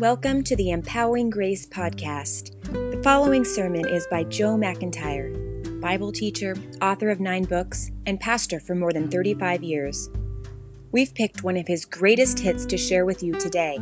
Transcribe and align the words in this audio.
Welcome 0.00 0.44
to 0.44 0.56
the 0.56 0.70
Empowering 0.70 1.28
Grace 1.28 1.66
podcast. 1.66 2.58
The 2.72 3.02
following 3.02 3.44
sermon 3.44 3.86
is 3.86 4.06
by 4.10 4.24
Joe 4.24 4.56
McIntyre, 4.56 5.78
Bible 5.78 6.10
teacher, 6.10 6.56
author 6.80 7.10
of 7.10 7.20
nine 7.20 7.44
books, 7.44 7.90
and 8.06 8.18
pastor 8.18 8.60
for 8.60 8.74
more 8.74 8.94
than 8.94 9.10
35 9.10 9.62
years. 9.62 10.08
We've 10.90 11.12
picked 11.12 11.44
one 11.44 11.58
of 11.58 11.68
his 11.68 11.84
greatest 11.84 12.38
hits 12.38 12.64
to 12.64 12.78
share 12.78 13.04
with 13.04 13.22
you 13.22 13.34
today. 13.34 13.76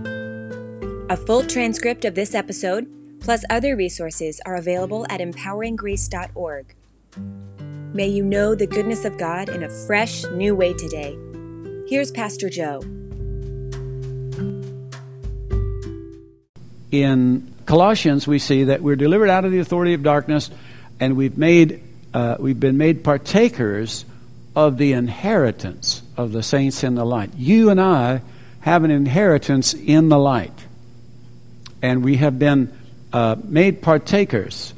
A 1.08 1.16
full 1.16 1.44
transcript 1.44 2.04
of 2.04 2.16
this 2.16 2.34
episode, 2.34 2.90
plus 3.20 3.44
other 3.48 3.76
resources, 3.76 4.40
are 4.44 4.56
available 4.56 5.06
at 5.10 5.20
empoweringgrace.org. 5.20 6.74
May 7.94 8.08
you 8.08 8.24
know 8.24 8.56
the 8.56 8.66
goodness 8.66 9.04
of 9.04 9.18
God 9.18 9.50
in 9.50 9.62
a 9.62 9.86
fresh, 9.86 10.24
new 10.32 10.56
way 10.56 10.72
today. 10.72 11.16
Here's 11.88 12.10
Pastor 12.10 12.50
Joe. 12.50 12.97
In 16.90 17.54
Colossians, 17.66 18.26
we 18.26 18.38
see 18.38 18.64
that 18.64 18.82
we're 18.82 18.96
delivered 18.96 19.28
out 19.28 19.44
of 19.44 19.52
the 19.52 19.58
authority 19.58 19.94
of 19.94 20.02
darkness, 20.02 20.50
and 21.00 21.16
we've 21.16 21.36
made 21.36 21.82
uh, 22.14 22.36
we've 22.38 22.58
been 22.58 22.78
made 22.78 23.04
partakers 23.04 24.06
of 24.56 24.78
the 24.78 24.94
inheritance 24.94 26.02
of 26.16 26.32
the 26.32 26.42
saints 26.42 26.82
in 26.82 26.94
the 26.94 27.04
light. 27.04 27.30
You 27.36 27.68
and 27.68 27.80
I 27.80 28.22
have 28.60 28.84
an 28.84 28.90
inheritance 28.90 29.74
in 29.74 30.08
the 30.08 30.18
light, 30.18 30.52
and 31.82 32.02
we 32.02 32.16
have 32.16 32.38
been 32.38 32.72
uh, 33.12 33.36
made 33.44 33.82
partakers 33.82 34.72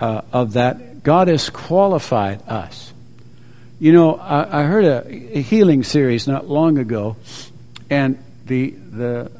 uh, 0.00 0.20
of 0.32 0.52
that. 0.52 1.02
God 1.02 1.28
has 1.28 1.48
qualified 1.48 2.46
us. 2.46 2.92
You 3.80 3.92
know, 3.92 4.16
I, 4.16 4.60
I 4.60 4.62
heard 4.64 4.84
a, 4.84 5.38
a 5.38 5.42
healing 5.42 5.82
series 5.82 6.26
not 6.26 6.48
long 6.48 6.78
ago, 6.78 7.16
and 7.88 8.22
the 8.44 8.70
the 8.70 9.32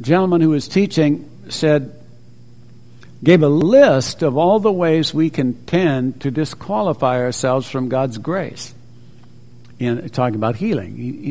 gentleman 0.00 0.42
who 0.42 0.50
was 0.50 0.68
teaching 0.68 1.29
said, 1.50 1.94
gave 3.22 3.42
a 3.42 3.48
list 3.48 4.22
of 4.22 4.36
all 4.36 4.60
the 4.60 4.72
ways 4.72 5.12
we 5.12 5.30
can 5.30 5.54
tend 5.66 6.20
to 6.22 6.30
disqualify 6.30 7.20
ourselves 7.20 7.68
from 7.68 7.88
God's 7.88 8.18
grace. 8.18 8.74
In 9.78 10.10
talking 10.10 10.34
about 10.34 10.56
healing, 10.56 10.90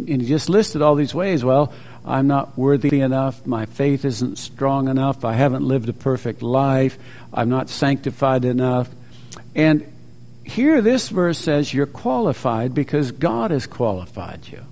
and 0.09 0.21
he 0.21 0.27
just 0.27 0.49
listed 0.49 0.81
all 0.81 0.95
these 0.95 1.13
ways. 1.13 1.45
Well, 1.45 1.71
I'm 2.03 2.25
not 2.25 2.57
worthy 2.57 2.99
enough. 3.01 3.45
My 3.45 3.67
faith 3.67 4.05
isn't 4.05 4.39
strong 4.39 4.87
enough. 4.87 5.23
I 5.23 5.33
haven't 5.33 5.63
lived 5.67 5.87
a 5.87 5.93
perfect 5.93 6.41
life. 6.41 6.97
I'm 7.31 7.49
not 7.49 7.69
sanctified 7.69 8.45
enough. 8.45 8.89
And 9.53 9.85
here, 10.43 10.81
this 10.81 11.09
verse 11.09 11.37
says 11.37 11.71
you're 11.71 11.85
qualified 11.85 12.73
because 12.73 13.11
God 13.11 13.51
has 13.51 13.67
qualified 13.67 14.47
you. 14.47 14.65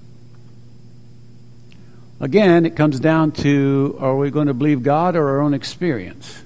Again, 2.19 2.65
it 2.65 2.75
comes 2.75 2.99
down 2.99 3.31
to 3.33 3.97
are 3.99 4.15
we 4.15 4.31
going 4.31 4.47
to 4.47 4.53
believe 4.53 4.81
God 4.81 5.15
or 5.15 5.29
our 5.29 5.41
own 5.41 5.53
experience? 5.53 6.43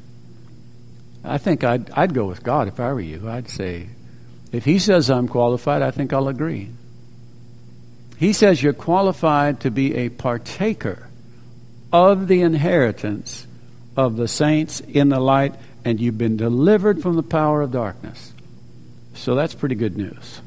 I 1.23 1.38
think 1.38 1.64
I'd, 1.64 1.89
I'd 1.91 2.14
go 2.14 2.25
with 2.25 2.44
God 2.44 2.67
if 2.67 2.80
I 2.80 2.91
were 2.91 3.00
you. 3.00 3.30
I'd 3.30 3.50
say, 3.50 3.88
if 4.52 4.66
He 4.66 4.80
says 4.80 5.09
I'm 5.09 5.27
qualified, 5.27 5.81
I 5.81 5.92
think 5.92 6.11
I'll 6.11 6.27
agree. 6.27 6.69
He 8.17 8.33
says 8.33 8.61
you're 8.61 8.73
qualified 8.73 9.61
to 9.61 9.72
be 9.72 9.95
a 9.95 10.09
partaker 10.09 11.08
of 11.92 12.27
the 12.27 12.42
inheritance 12.42 13.47
of 13.95 14.17
the 14.17 14.27
saints 14.27 14.80
in 14.80 15.09
the 15.09 15.19
light, 15.19 15.55
and 15.83 15.99
you've 15.99 16.17
been 16.17 16.38
delivered 16.38 17.02
from 17.02 17.16
the 17.16 17.23
power 17.23 17.61
of 17.61 17.72
darkness. 17.72 18.33
So 19.14 19.36
that's 19.36 19.53
pretty 19.53 19.75
good 19.75 19.97
news. 19.97 20.42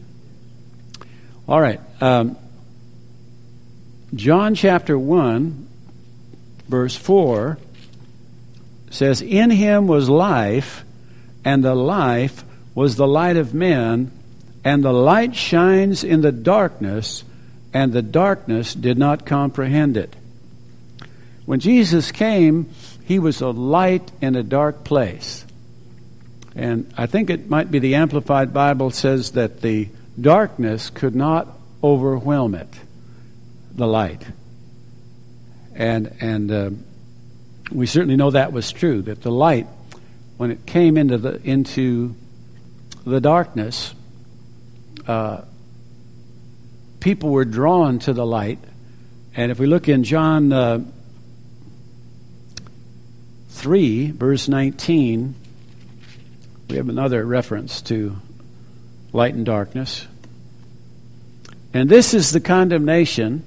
All 1.48 1.60
right. 1.60 1.80
Um, 2.00 2.36
John 4.14 4.54
chapter 4.54 4.96
1, 4.96 5.66
verse 6.68 6.94
4 6.94 7.58
says, 8.90 9.20
In 9.22 9.50
him 9.50 9.88
was 9.88 10.08
life, 10.08 10.84
and 11.44 11.64
the 11.64 11.74
life 11.74 12.44
was 12.74 12.94
the 12.94 13.08
light 13.08 13.36
of 13.36 13.54
men, 13.54 14.12
and 14.62 14.84
the 14.84 14.92
light 14.92 15.34
shines 15.34 16.04
in 16.04 16.20
the 16.20 16.30
darkness, 16.30 17.24
and 17.72 17.92
the 17.92 18.02
darkness 18.02 18.72
did 18.74 18.98
not 18.98 19.26
comprehend 19.26 19.96
it. 19.96 20.14
When 21.44 21.58
Jesus 21.58 22.12
came, 22.12 22.70
he 23.04 23.18
was 23.18 23.40
a 23.40 23.48
light 23.48 24.12
in 24.20 24.36
a 24.36 24.44
dark 24.44 24.84
place. 24.84 25.44
And 26.54 26.92
I 26.96 27.06
think 27.06 27.30
it 27.30 27.50
might 27.50 27.70
be 27.70 27.80
the 27.80 27.96
Amplified 27.96 28.54
Bible 28.54 28.90
says 28.90 29.32
that 29.32 29.60
the 29.60 29.88
darkness 30.20 30.88
could 30.88 31.16
not 31.16 31.48
overwhelm 31.82 32.54
it 32.54 32.68
the 33.74 33.86
light. 33.86 34.24
And, 35.74 36.14
and 36.20 36.52
uh, 36.52 36.70
we 37.72 37.86
certainly 37.86 38.16
know 38.16 38.30
that 38.30 38.52
was 38.52 38.70
true, 38.70 39.02
that 39.02 39.22
the 39.22 39.32
light, 39.32 39.66
when 40.36 40.50
it 40.50 40.66
came 40.66 40.96
into 40.96 41.18
the, 41.18 41.40
into 41.42 42.14
the 43.04 43.20
darkness, 43.20 43.94
uh, 45.06 45.42
people 47.00 47.30
were 47.30 47.44
drawn 47.44 47.98
to 48.00 48.12
the 48.12 48.24
light. 48.24 48.58
And 49.34 49.50
if 49.50 49.58
we 49.58 49.66
look 49.66 49.88
in 49.88 50.04
John 50.04 50.52
uh, 50.52 50.84
3, 53.48 54.10
verse 54.12 54.48
19, 54.48 55.34
we 56.70 56.76
have 56.76 56.88
another 56.88 57.24
reference 57.24 57.82
to 57.82 58.16
light 59.12 59.34
and 59.34 59.44
darkness. 59.44 60.06
And 61.72 61.88
this 61.88 62.14
is 62.14 62.30
the 62.30 62.40
condemnation 62.40 63.42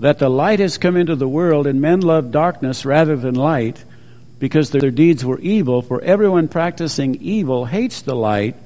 that 0.00 0.18
the 0.18 0.30
light 0.30 0.58
has 0.60 0.78
come 0.78 0.96
into 0.96 1.14
the 1.14 1.28
world 1.28 1.66
and 1.66 1.80
men 1.80 2.00
love 2.00 2.30
darkness 2.30 2.84
rather 2.84 3.16
than 3.16 3.34
light 3.34 3.84
because 4.38 4.70
their 4.70 4.90
deeds 4.90 5.24
were 5.24 5.38
evil. 5.40 5.82
For 5.82 6.00
everyone 6.00 6.48
practicing 6.48 7.16
evil 7.16 7.66
hates 7.66 8.02
the 8.02 8.16
light 8.16 8.56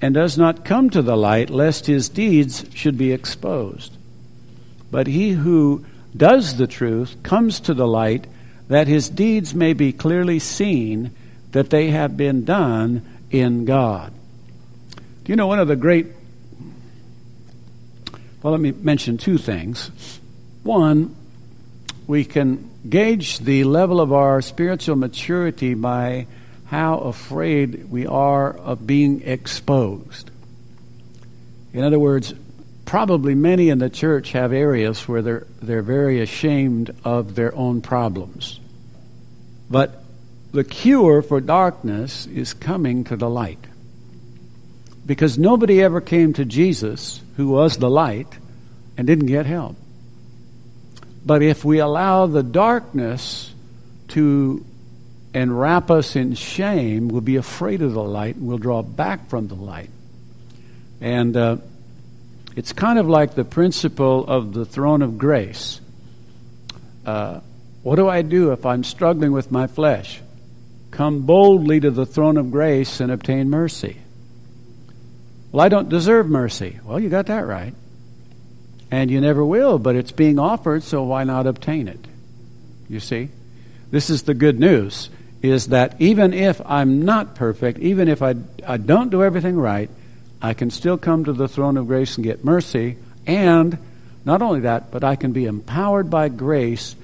and 0.00 0.14
does 0.14 0.38
not 0.38 0.64
come 0.64 0.88
to 0.90 1.02
the 1.02 1.16
light 1.16 1.50
lest 1.50 1.86
his 1.86 2.08
deeds 2.08 2.64
should 2.72 2.96
be 2.96 3.12
exposed. 3.12 3.92
But 4.90 5.08
he 5.08 5.32
who 5.32 5.84
does 6.16 6.56
the 6.56 6.68
truth 6.68 7.16
comes 7.24 7.60
to 7.60 7.74
the 7.74 7.86
light 7.86 8.26
that 8.68 8.86
his 8.86 9.08
deeds 9.08 9.54
may 9.54 9.72
be 9.72 9.92
clearly 9.92 10.38
seen 10.38 11.10
that 11.50 11.70
they 11.70 11.90
have 11.90 12.16
been 12.16 12.44
done 12.44 13.04
in 13.30 13.64
God. 13.64 14.12
Do 15.24 15.32
you 15.32 15.36
know 15.36 15.48
one 15.48 15.58
of 15.58 15.68
the 15.68 15.76
great 15.76 16.06
well, 18.42 18.52
let 18.52 18.60
me 18.60 18.70
mention 18.70 19.18
two 19.18 19.38
things. 19.38 19.90
One, 20.66 21.14
we 22.08 22.24
can 22.24 22.68
gauge 22.88 23.38
the 23.38 23.62
level 23.62 24.00
of 24.00 24.12
our 24.12 24.42
spiritual 24.42 24.96
maturity 24.96 25.74
by 25.74 26.26
how 26.64 26.98
afraid 26.98 27.88
we 27.88 28.04
are 28.08 28.50
of 28.52 28.84
being 28.84 29.22
exposed. 29.22 30.28
In 31.72 31.84
other 31.84 32.00
words, 32.00 32.34
probably 32.84 33.36
many 33.36 33.68
in 33.68 33.78
the 33.78 33.88
church 33.88 34.32
have 34.32 34.52
areas 34.52 35.06
where 35.06 35.22
they're, 35.22 35.46
they're 35.62 35.82
very 35.82 36.20
ashamed 36.20 36.92
of 37.04 37.36
their 37.36 37.54
own 37.54 37.80
problems. 37.80 38.58
But 39.70 40.02
the 40.50 40.64
cure 40.64 41.22
for 41.22 41.40
darkness 41.40 42.26
is 42.26 42.54
coming 42.54 43.04
to 43.04 43.16
the 43.16 43.30
light. 43.30 43.64
Because 45.06 45.38
nobody 45.38 45.80
ever 45.80 46.00
came 46.00 46.32
to 46.32 46.44
Jesus, 46.44 47.20
who 47.36 47.46
was 47.50 47.76
the 47.76 47.88
light, 47.88 48.36
and 48.96 49.06
didn't 49.06 49.26
get 49.26 49.46
help. 49.46 49.76
But 51.26 51.42
if 51.42 51.64
we 51.64 51.80
allow 51.80 52.26
the 52.26 52.44
darkness 52.44 53.52
to 54.08 54.64
enwrap 55.34 55.90
us 55.90 56.14
in 56.14 56.36
shame, 56.36 57.08
we'll 57.08 57.20
be 57.20 57.34
afraid 57.34 57.82
of 57.82 57.92
the 57.92 58.02
light 58.02 58.36
and 58.36 58.46
we'll 58.46 58.58
draw 58.58 58.82
back 58.82 59.28
from 59.28 59.48
the 59.48 59.56
light. 59.56 59.90
And 61.00 61.36
uh, 61.36 61.56
it's 62.54 62.72
kind 62.72 63.00
of 63.00 63.08
like 63.08 63.34
the 63.34 63.44
principle 63.44 64.24
of 64.24 64.52
the 64.52 64.64
throne 64.64 65.02
of 65.02 65.18
grace. 65.18 65.80
Uh, 67.04 67.40
what 67.82 67.96
do 67.96 68.08
I 68.08 68.22
do 68.22 68.52
if 68.52 68.64
I'm 68.64 68.84
struggling 68.84 69.32
with 69.32 69.50
my 69.50 69.66
flesh? 69.66 70.20
Come 70.92 71.26
boldly 71.26 71.80
to 71.80 71.90
the 71.90 72.06
throne 72.06 72.36
of 72.36 72.52
grace 72.52 73.00
and 73.00 73.10
obtain 73.10 73.50
mercy. 73.50 73.96
Well, 75.50 75.64
I 75.64 75.68
don't 75.68 75.88
deserve 75.88 76.28
mercy. 76.28 76.78
Well, 76.84 77.00
you 77.00 77.08
got 77.08 77.26
that 77.26 77.46
right 77.46 77.74
and 78.90 79.10
you 79.10 79.20
never 79.20 79.44
will, 79.44 79.78
but 79.78 79.96
it's 79.96 80.12
being 80.12 80.38
offered, 80.38 80.82
so 80.82 81.02
why 81.02 81.24
not 81.24 81.46
obtain 81.46 81.88
it? 81.88 82.04
You 82.88 83.00
see? 83.00 83.30
This 83.90 84.10
is 84.10 84.22
the 84.22 84.34
good 84.34 84.58
news 84.58 85.10
is 85.42 85.68
that 85.68 86.00
even 86.00 86.32
if 86.32 86.60
I'm 86.64 87.04
not 87.04 87.34
perfect, 87.34 87.78
even 87.78 88.08
if 88.08 88.22
I, 88.22 88.34
I 88.66 88.78
don't 88.78 89.10
do 89.10 89.22
everything 89.22 89.56
right, 89.56 89.90
I 90.40 90.54
can 90.54 90.70
still 90.70 90.98
come 90.98 91.24
to 91.24 91.32
the 91.32 91.48
throne 91.48 91.76
of 91.76 91.86
grace 91.86 92.16
and 92.16 92.24
get 92.24 92.44
mercy. 92.44 92.96
And 93.26 93.78
not 94.24 94.42
only 94.42 94.60
that, 94.60 94.90
but 94.90 95.04
I 95.04 95.16
can 95.16 95.32
be 95.32 95.44
empowered 95.44 96.10
by 96.10 96.28
grace 96.28 96.96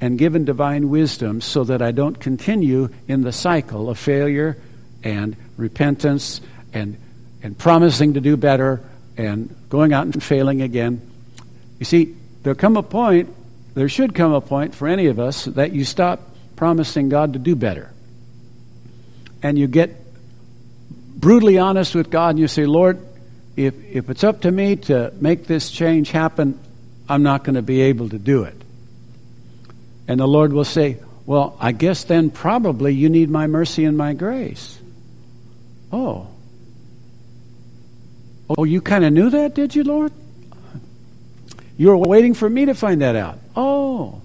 and 0.00 0.18
given 0.18 0.44
divine 0.44 0.90
wisdom 0.90 1.40
so 1.40 1.64
that 1.64 1.80
I 1.80 1.90
don't 1.92 2.18
continue 2.18 2.90
in 3.08 3.22
the 3.22 3.32
cycle 3.32 3.88
of 3.88 3.98
failure 3.98 4.58
and 5.02 5.36
repentance 5.56 6.40
and, 6.72 6.98
and 7.42 7.56
promising 7.56 8.14
to 8.14 8.20
do 8.20 8.36
better 8.36 8.82
and 9.16 9.54
going 9.70 9.92
out 9.92 10.04
and 10.04 10.22
failing 10.22 10.60
again. 10.60 11.00
You 11.78 11.84
see, 11.84 12.16
there'll 12.42 12.58
come 12.58 12.76
a 12.76 12.82
point, 12.82 13.34
there 13.74 13.88
should 13.88 14.14
come 14.14 14.32
a 14.32 14.40
point 14.40 14.74
for 14.74 14.88
any 14.88 15.06
of 15.06 15.18
us, 15.18 15.44
that 15.44 15.72
you 15.72 15.84
stop 15.84 16.20
promising 16.56 17.08
God 17.08 17.34
to 17.34 17.38
do 17.38 17.54
better. 17.54 17.92
And 19.42 19.58
you 19.58 19.66
get 19.66 19.94
brutally 21.16 21.58
honest 21.58 21.94
with 21.94 22.10
God 22.10 22.30
and 22.30 22.38
you 22.38 22.48
say, 22.48 22.66
Lord, 22.66 22.98
if, 23.56 23.74
if 23.84 24.10
it's 24.10 24.24
up 24.24 24.42
to 24.42 24.50
me 24.50 24.76
to 24.76 25.12
make 25.20 25.46
this 25.46 25.70
change 25.70 26.10
happen, 26.10 26.58
I'm 27.08 27.22
not 27.22 27.44
going 27.44 27.54
to 27.54 27.62
be 27.62 27.82
able 27.82 28.08
to 28.10 28.18
do 28.18 28.44
it. 28.44 28.60
And 30.08 30.20
the 30.20 30.26
Lord 30.26 30.52
will 30.52 30.64
say, 30.64 30.98
Well, 31.24 31.56
I 31.58 31.72
guess 31.72 32.04
then 32.04 32.30
probably 32.30 32.94
you 32.94 33.08
need 33.08 33.30
my 33.30 33.46
mercy 33.46 33.84
and 33.84 33.96
my 33.96 34.12
grace. 34.12 34.78
Oh. 35.92 36.28
Oh, 38.48 38.64
you 38.64 38.80
kind 38.80 39.04
of 39.04 39.12
knew 39.12 39.30
that, 39.30 39.54
did 39.54 39.74
you, 39.74 39.82
Lord? 39.82 40.12
You 41.76 41.88
were 41.88 41.96
waiting 41.96 42.34
for 42.34 42.48
me 42.48 42.66
to 42.66 42.74
find 42.74 43.02
that 43.02 43.16
out. 43.16 43.38
Oh. 43.54 44.22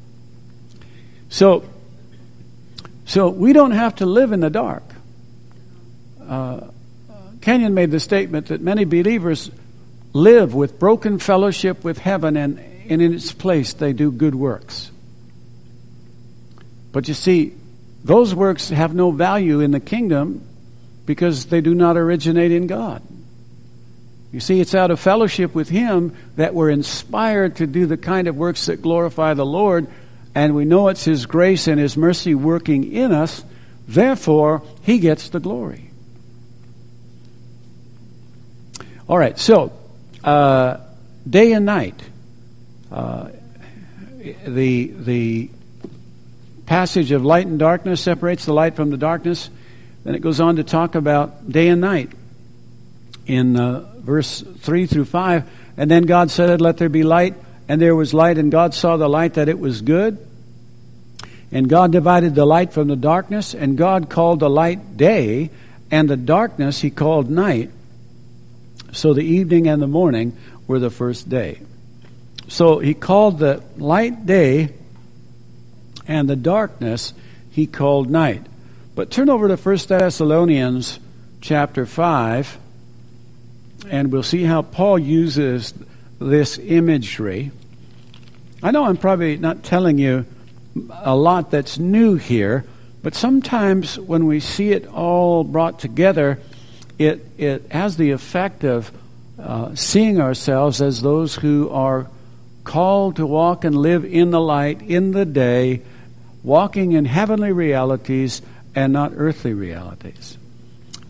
So, 1.30 1.64
so 3.06 3.30
we 3.30 3.54
don't 3.54 3.72
have 3.72 3.96
to 3.98 4.06
live 4.06 4.32
in 4.32 4.40
the 4.40 4.50
dark. 4.50 4.84
Uh, 6.22 6.68
Kenyon 7.42 7.74
made 7.74 7.92
the 7.92 8.00
statement 8.00 8.48
that 8.48 8.62
many 8.62 8.86
believers 8.86 9.52
live 10.14 10.54
with 10.54 10.80
broken 10.80 11.20
fellowship 11.20 11.84
with 11.84 11.98
heaven, 11.98 12.38
and, 12.38 12.60
and 12.90 13.02
in 13.02 13.14
its 13.14 13.32
place 13.32 13.74
they 13.74 13.94
do 13.94 14.12
good 14.12 14.36
works. 14.36 14.92
But 16.92 17.08
you 17.08 17.14
see, 17.14 17.54
those 18.04 18.36
works 18.36 18.70
have 18.70 18.94
no 18.94 19.12
value 19.12 19.60
in 19.60 19.72
the 19.72 19.80
kingdom 19.80 20.46
because 21.06 21.46
they 21.46 21.62
do 21.62 21.74
not 21.74 21.98
originate 21.98 22.52
in 22.52 22.68
God. 22.68 23.02
You 24.32 24.40
see, 24.40 24.62
it's 24.62 24.74
out 24.74 24.92
of 24.92 25.00
fellowship 25.00 25.54
with 25.54 25.68
Him 25.68 26.16
that 26.38 26.54
we're 26.54 26.70
inspired 26.70 27.58
to 27.58 27.68
do 27.68 27.86
the 27.86 27.98
kind 27.98 28.28
of 28.28 28.38
works 28.38 28.68
that 28.68 28.82
glorify 28.82 29.34
the 29.34 29.46
Lord, 29.46 29.88
and 30.34 30.56
we 30.56 30.64
know 30.64 30.88
it's 30.88 31.04
His 31.04 31.26
grace 31.26 31.68
and 31.68 31.80
His 31.80 31.98
mercy 31.98 32.34
working 32.34 32.92
in 32.92 33.12
us. 33.12 33.44
Therefore, 33.88 34.64
He 34.84 35.00
gets 35.00 35.30
the 35.30 35.42
glory. 35.42 35.92
All 39.10 39.18
right, 39.18 39.38
so 39.38 39.74
uh, 40.24 40.78
day 41.30 41.52
and 41.52 41.66
night. 41.66 42.02
Uh, 42.90 43.30
the 44.46 44.88
the 44.88 45.50
passage 46.66 47.12
of 47.12 47.26
light 47.26 47.48
and 47.48 47.60
darkness 47.60 48.00
separates 48.00 48.46
the 48.46 48.54
light 48.54 48.76
from 48.76 48.92
the 48.92 48.98
darkness. 48.98 49.50
Then 50.04 50.16
it 50.16 50.22
goes 50.22 50.40
on 50.40 50.56
to 50.56 50.64
talk 50.64 50.96
about 50.96 51.52
day 51.52 51.68
and 51.68 51.82
night 51.82 52.12
in 53.26 53.58
uh, 53.58 53.86
verse 53.98 54.42
3 54.42 54.86
through 54.86 55.06
5. 55.06 55.50
And 55.78 55.90
then 55.90 56.04
God 56.04 56.32
said, 56.32 56.62
Let 56.62 56.78
there 56.78 56.90
be 56.90 57.04
light, 57.04 57.36
and 57.68 57.82
there 57.82 57.96
was 57.96 58.14
light, 58.14 58.38
and 58.38 58.52
God 58.52 58.74
saw 58.74 58.98
the 58.98 59.08
light 59.08 59.36
that 59.36 59.50
it 59.50 59.60
was 59.60 59.82
good. 59.82 60.18
And 61.52 61.68
God 61.68 61.92
divided 61.92 62.36
the 62.36 62.46
light 62.46 62.74
from 62.74 62.88
the 62.88 62.96
darkness, 62.96 63.54
and 63.54 63.78
God 63.78 64.10
called 64.10 64.40
the 64.40 64.50
light 64.50 64.98
day, 64.98 65.50
and 65.90 66.10
the 66.10 66.18
darkness 66.18 66.82
he 66.82 66.90
called 66.90 67.30
night. 67.30 67.72
So 68.94 69.14
the 69.14 69.24
evening 69.24 69.68
and 69.68 69.82
the 69.82 69.88
morning 69.88 70.38
were 70.68 70.80
the 70.80 70.90
first 70.90 71.30
day. 71.30 71.60
So 72.48 72.80
he 72.80 72.94
called 72.94 73.40
the 73.40 73.64
light 73.78 74.26
day, 74.26 74.74
and 76.08 76.30
the 76.30 76.36
darkness 76.36 77.14
he 77.52 77.68
called 77.68 78.10
night. 78.10 78.46
But 78.96 79.12
turn 79.12 79.30
over 79.30 79.48
to 79.48 79.56
1 79.56 79.78
Thessalonians 79.88 81.00
chapter 81.42 81.86
5, 81.86 82.58
and 83.90 84.12
we'll 84.12 84.24
see 84.24 84.44
how 84.44 84.62
Paul 84.62 85.00
uses 85.00 85.74
this 86.20 86.58
imagery. 86.58 87.52
I 88.64 88.72
know 88.72 88.86
I'm 88.86 88.98
probably 88.98 89.38
not 89.38 89.64
telling 89.64 89.98
you 89.98 90.26
a 90.92 91.16
lot 91.16 91.52
that's 91.52 91.80
new 91.80 92.16
here, 92.16 92.66
but 93.02 93.16
sometimes 93.16 93.98
when 93.98 94.28
we 94.28 94.40
see 94.40 94.72
it 94.72 94.88
all 94.88 95.44
brought 95.44 95.80
together, 95.80 96.40
it, 97.00 97.26
it 97.38 97.72
has 97.72 97.98
the 97.98 98.12
effect 98.12 98.64
of 98.64 98.92
uh, 99.40 99.74
seeing 99.74 100.22
ourselves 100.22 100.82
as 100.82 101.02
those 101.02 101.36
who 101.36 101.70
are 101.70 102.08
called 102.64 103.16
to 103.16 103.26
walk 103.26 103.66
and 103.66 103.76
live 103.76 104.06
in 104.06 104.30
the 104.30 104.40
light, 104.40 104.82
in 104.84 105.12
the 105.12 105.26
day, 105.26 105.82
walking 106.44 106.92
in 106.92 107.06
heavenly 107.06 107.52
realities 107.52 108.42
and 108.76 108.94
not 108.94 109.14
earthly 109.16 109.54
realities. 109.54 110.38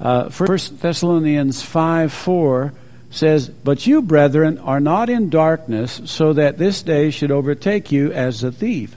Uh, 0.01 0.29
1 0.31 0.57
Thessalonians 0.79 1.61
5 1.61 2.11
4 2.11 2.73
says, 3.11 3.49
But 3.49 3.85
you, 3.85 4.01
brethren, 4.01 4.57
are 4.57 4.79
not 4.79 5.09
in 5.09 5.29
darkness, 5.29 6.01
so 6.05 6.33
that 6.33 6.57
this 6.57 6.81
day 6.81 7.11
should 7.11 7.29
overtake 7.29 7.91
you 7.91 8.11
as 8.11 8.43
a 8.43 8.51
thief. 8.51 8.95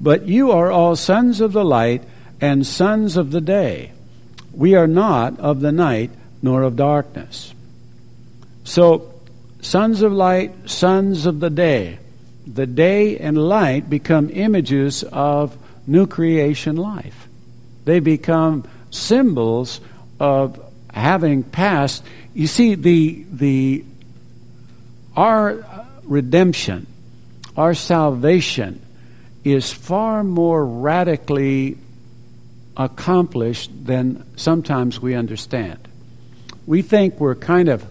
But 0.00 0.26
you 0.26 0.50
are 0.52 0.70
all 0.70 0.96
sons 0.96 1.42
of 1.42 1.52
the 1.52 1.64
light 1.64 2.02
and 2.40 2.66
sons 2.66 3.18
of 3.18 3.32
the 3.32 3.40
day. 3.40 3.92
We 4.54 4.74
are 4.74 4.86
not 4.86 5.38
of 5.40 5.60
the 5.60 5.72
night 5.72 6.10
nor 6.40 6.62
of 6.62 6.76
darkness. 6.76 7.52
So, 8.64 9.12
sons 9.60 10.00
of 10.00 10.12
light, 10.12 10.70
sons 10.70 11.26
of 11.26 11.40
the 11.40 11.50
day. 11.50 11.98
The 12.46 12.66
day 12.66 13.18
and 13.18 13.36
light 13.36 13.90
become 13.90 14.30
images 14.30 15.02
of 15.02 15.56
new 15.86 16.06
creation 16.06 16.76
life. 16.76 17.28
They 17.84 18.00
become 18.00 18.66
symbols 18.90 19.80
of 20.20 20.60
having 20.92 21.42
passed. 21.42 22.04
You 22.34 22.46
see, 22.46 22.74
the, 22.74 23.24
the, 23.30 23.84
our 25.16 25.64
redemption, 26.04 26.86
our 27.56 27.74
salvation, 27.74 28.80
is 29.44 29.72
far 29.72 30.24
more 30.24 30.64
radically 30.64 31.76
accomplished 32.76 33.70
than 33.84 34.24
sometimes 34.36 35.00
we 35.00 35.14
understand. 35.14 35.78
We 36.66 36.82
think 36.82 37.20
we're 37.20 37.34
kind 37.34 37.68
of 37.68 37.84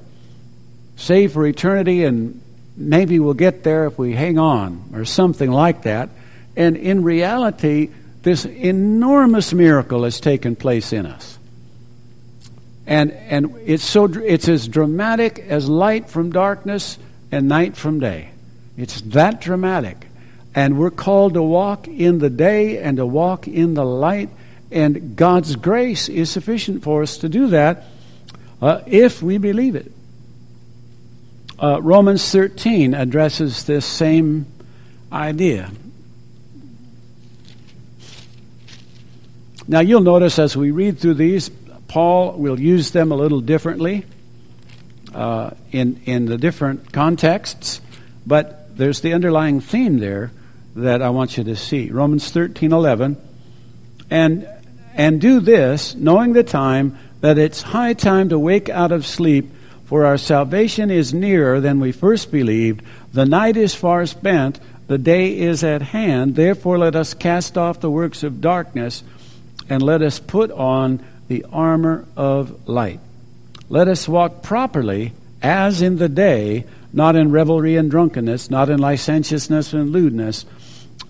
saved 0.95 1.33
for 1.33 1.45
eternity 1.45 2.03
and 2.03 2.41
maybe 2.75 3.19
we'll 3.19 3.33
get 3.33 3.63
there 3.63 3.85
if 3.85 3.97
we 3.97 4.13
hang 4.13 4.39
on 4.39 4.89
or 4.93 5.05
something 5.05 5.51
like 5.51 5.83
that. 5.83 6.09
And 6.55 6.75
in 6.75 7.03
reality, 7.03 7.89
this 8.23 8.45
enormous 8.45 9.53
miracle 9.53 10.03
has 10.03 10.19
taken 10.19 10.55
place 10.55 10.93
in 10.93 11.05
us. 11.05 11.37
And, 12.85 13.11
and 13.11 13.55
it's, 13.65 13.83
so, 13.83 14.05
it's 14.05 14.47
as 14.47 14.67
dramatic 14.67 15.39
as 15.39 15.69
light 15.69 16.09
from 16.09 16.31
darkness 16.31 16.97
and 17.31 17.47
night 17.47 17.77
from 17.77 17.99
day. 17.99 18.29
It's 18.77 19.01
that 19.01 19.41
dramatic. 19.41 20.07
And 20.53 20.77
we're 20.77 20.91
called 20.91 21.35
to 21.35 21.43
walk 21.43 21.87
in 21.87 22.19
the 22.19 22.29
day 22.29 22.79
and 22.79 22.97
to 22.97 23.05
walk 23.05 23.47
in 23.47 23.73
the 23.73 23.85
light 23.85 24.29
and 24.73 25.15
God's 25.15 25.55
grace 25.55 26.09
is 26.09 26.31
sufficient 26.31 26.83
for 26.83 27.03
us 27.03 27.17
to 27.19 27.29
do 27.29 27.47
that 27.47 27.85
uh, 28.59 28.81
if 28.87 29.21
we 29.21 29.37
believe 29.37 29.75
it. 29.75 29.91
Uh, 31.61 31.79
Romans 31.81 32.29
13 32.31 32.95
addresses 32.95 33.65
this 33.65 33.85
same 33.85 34.47
idea. 35.11 35.69
Now, 39.67 39.79
you'll 39.79 40.01
notice 40.01 40.39
as 40.39 40.57
we 40.57 40.71
read 40.71 40.97
through 40.97 41.13
these, 41.13 41.51
Paul 41.93 42.31
will 42.39 42.59
use 42.59 42.89
them 42.89 43.11
a 43.11 43.15
little 43.15 43.39
differently 43.39 44.03
uh, 45.13 45.51
in, 45.71 46.01
in 46.05 46.25
the 46.25 46.39
different 46.39 46.91
contexts, 46.91 47.81
but 48.25 48.75
there's 48.75 49.01
the 49.01 49.13
underlying 49.13 49.61
theme 49.61 49.99
there 49.99 50.31
that 50.75 51.03
I 51.03 51.11
want 51.11 51.37
you 51.37 51.43
to 51.43 51.55
see. 51.55 51.91
Romans 51.91 52.31
13 52.31 52.73
11. 52.73 53.15
And 54.09 54.47
and 54.95 55.21
do 55.21 55.39
this, 55.39 55.93
knowing 55.93 56.33
the 56.33 56.43
time, 56.43 56.97
that 57.21 57.37
it's 57.37 57.61
high 57.61 57.93
time 57.93 58.29
to 58.29 58.39
wake 58.39 58.69
out 58.69 58.91
of 58.91 59.05
sleep, 59.05 59.51
for 59.85 60.03
our 60.03 60.17
salvation 60.17 60.89
is 60.89 61.13
nearer 61.13 61.61
than 61.61 61.79
we 61.79 61.91
first 61.91 62.31
believed. 62.31 62.81
The 63.13 63.27
night 63.27 63.55
is 63.55 63.75
far 63.75 64.07
spent, 64.07 64.59
the 64.87 64.97
day 64.97 65.37
is 65.37 65.63
at 65.63 65.83
hand. 65.83 66.35
Therefore, 66.35 66.79
let 66.79 66.95
us 66.95 67.13
cast 67.13 67.55
off 67.55 67.81
the 67.81 67.91
works 67.91 68.23
of 68.23 68.41
darkness, 68.41 69.03
and 69.69 69.83
let 69.83 70.01
us 70.01 70.17
put 70.17 70.49
on 70.49 71.05
the 71.27 71.45
armor 71.51 72.05
of 72.15 72.67
light. 72.67 72.99
Let 73.69 73.87
us 73.87 74.07
walk 74.07 74.43
properly 74.43 75.13
as 75.41 75.81
in 75.81 75.97
the 75.97 76.09
day, 76.09 76.65
not 76.91 77.15
in 77.15 77.31
revelry 77.31 77.75
and 77.75 77.91
drunkenness, 77.91 78.49
not 78.49 78.69
in 78.69 78.79
licentiousness 78.79 79.73
and 79.73 79.91
lewdness, 79.91 80.45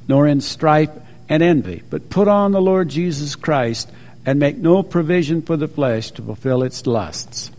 nor 0.08 0.28
in 0.28 0.42
strife 0.42 0.90
and 1.30 1.44
envy, 1.44 1.84
but 1.90 2.10
put 2.10 2.28
on 2.28 2.52
the 2.52 2.62
Lord 2.62 2.90
Jesus 2.90 3.36
Christ 3.36 3.90
and 4.26 4.40
make 4.40 4.58
no 4.58 4.84
provision 4.84 5.42
for 5.42 5.58
the 5.58 5.68
flesh 5.68 6.12
to 6.12 6.22
fulfill 6.22 6.64
its 6.64 6.86
lusts. 6.88 7.52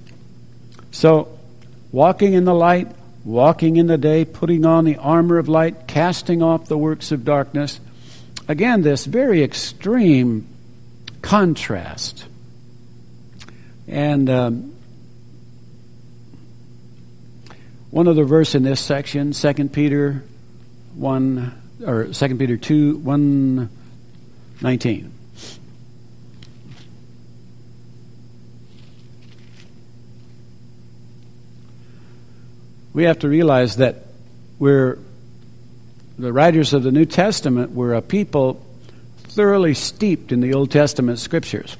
So, 0.90 1.38
walking 1.92 2.34
in 2.34 2.44
the 2.44 2.54
light, 2.54 2.88
walking 3.24 3.76
in 3.76 3.86
the 3.86 3.98
day, 3.98 4.24
putting 4.24 4.64
on 4.64 4.84
the 4.84 4.96
armor 4.96 5.38
of 5.38 5.48
light, 5.48 5.86
casting 5.86 6.42
off 6.42 6.66
the 6.66 6.78
works 6.78 7.12
of 7.12 7.24
darkness. 7.24 7.80
Again, 8.48 8.82
this 8.82 9.04
very 9.04 9.42
extreme 9.42 10.46
contrast. 11.22 12.26
And 13.86 14.30
um, 14.30 14.76
one 17.90 18.08
other 18.08 18.24
verse 18.24 18.54
in 18.54 18.62
this 18.62 18.80
section, 18.80 19.32
2 19.32 19.68
Peter 19.68 20.24
1 20.94 21.62
or 21.86 22.04
2 22.06 22.36
Peter 22.36 22.56
2, 22.56 22.98
1, 22.98 23.68
19. 24.60 25.10
We 32.92 33.04
have 33.04 33.18
to 33.20 33.28
realize 33.28 33.76
that 33.76 34.06
we're 34.58 34.98
the 36.16 36.32
writers 36.32 36.72
of 36.72 36.84
the 36.84 36.92
New 36.92 37.04
Testament 37.04 37.72
were 37.72 37.94
a 37.94 38.00
people 38.00 38.64
thoroughly 39.24 39.74
steeped 39.74 40.30
in 40.30 40.40
the 40.40 40.54
Old 40.54 40.70
Testament 40.70 41.18
scriptures. 41.18 41.76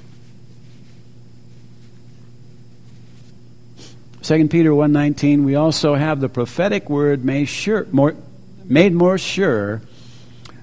2 4.25 4.49
Peter 4.49 4.71
1:19 4.71 5.45
we 5.45 5.54
also 5.54 5.95
have 5.95 6.19
the 6.19 6.31
prophetic 6.31 6.88
word 6.88 7.26
made 7.26 7.45
sure 7.45 7.87
more 7.93 8.14
made 8.64 8.95
more 8.95 9.19
sure 9.19 9.83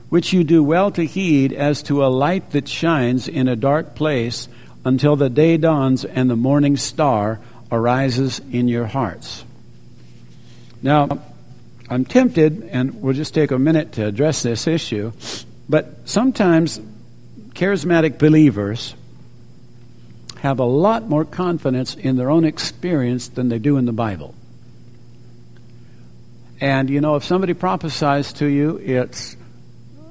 which 0.10 0.34
you 0.34 0.44
do 0.44 0.63
well 0.63 0.89
to 0.89 1.06
heed 1.06 1.53
as 1.53 1.84
to 1.84 2.03
a 2.03 2.08
light 2.08 2.50
that 2.51 2.68
shines 2.68 3.27
in 3.27 3.48
a 3.48 3.56
dark 3.56 3.94
place 3.94 4.48
until 4.84 5.15
the 5.15 5.30
day 5.30 5.58
dawns 5.58 6.03
and 6.03 6.27
the 6.27 6.36
morning 6.36 6.75
star 6.75 7.39
arises 7.72 8.41
in 8.51 8.68
your 8.68 8.88
hearts. 8.88 9.46
Now, 10.82 11.20
I'm 11.88 12.03
tempted, 12.03 12.63
and 12.72 13.01
we'll 13.01 13.13
just 13.13 13.34
take 13.34 13.51
a 13.51 13.60
minute 13.60 13.94
to 13.94 14.06
address 14.06 14.44
this 14.44 14.68
issue, 14.68 15.13
but 15.70 16.00
sometimes 16.06 16.82
charismatic 17.53 18.18
believers 18.18 18.96
have 20.41 20.60
a 20.60 20.65
lot 20.65 21.07
more 21.07 21.24
confidence 21.24 21.93
in 21.93 22.15
their 22.17 22.31
own 22.31 22.45
experience 22.45 23.27
than 23.27 23.50
they 23.50 23.60
do 23.60 23.77
in 23.77 23.86
the 23.86 23.93
Bible. 23.93 24.33
And 26.60 26.89
you 26.89 27.00
know, 27.00 27.15
if 27.15 27.24
somebody 27.24 27.53
prophesies 27.53 28.33
to 28.33 28.48
you, 28.48 28.77
it's 28.77 29.38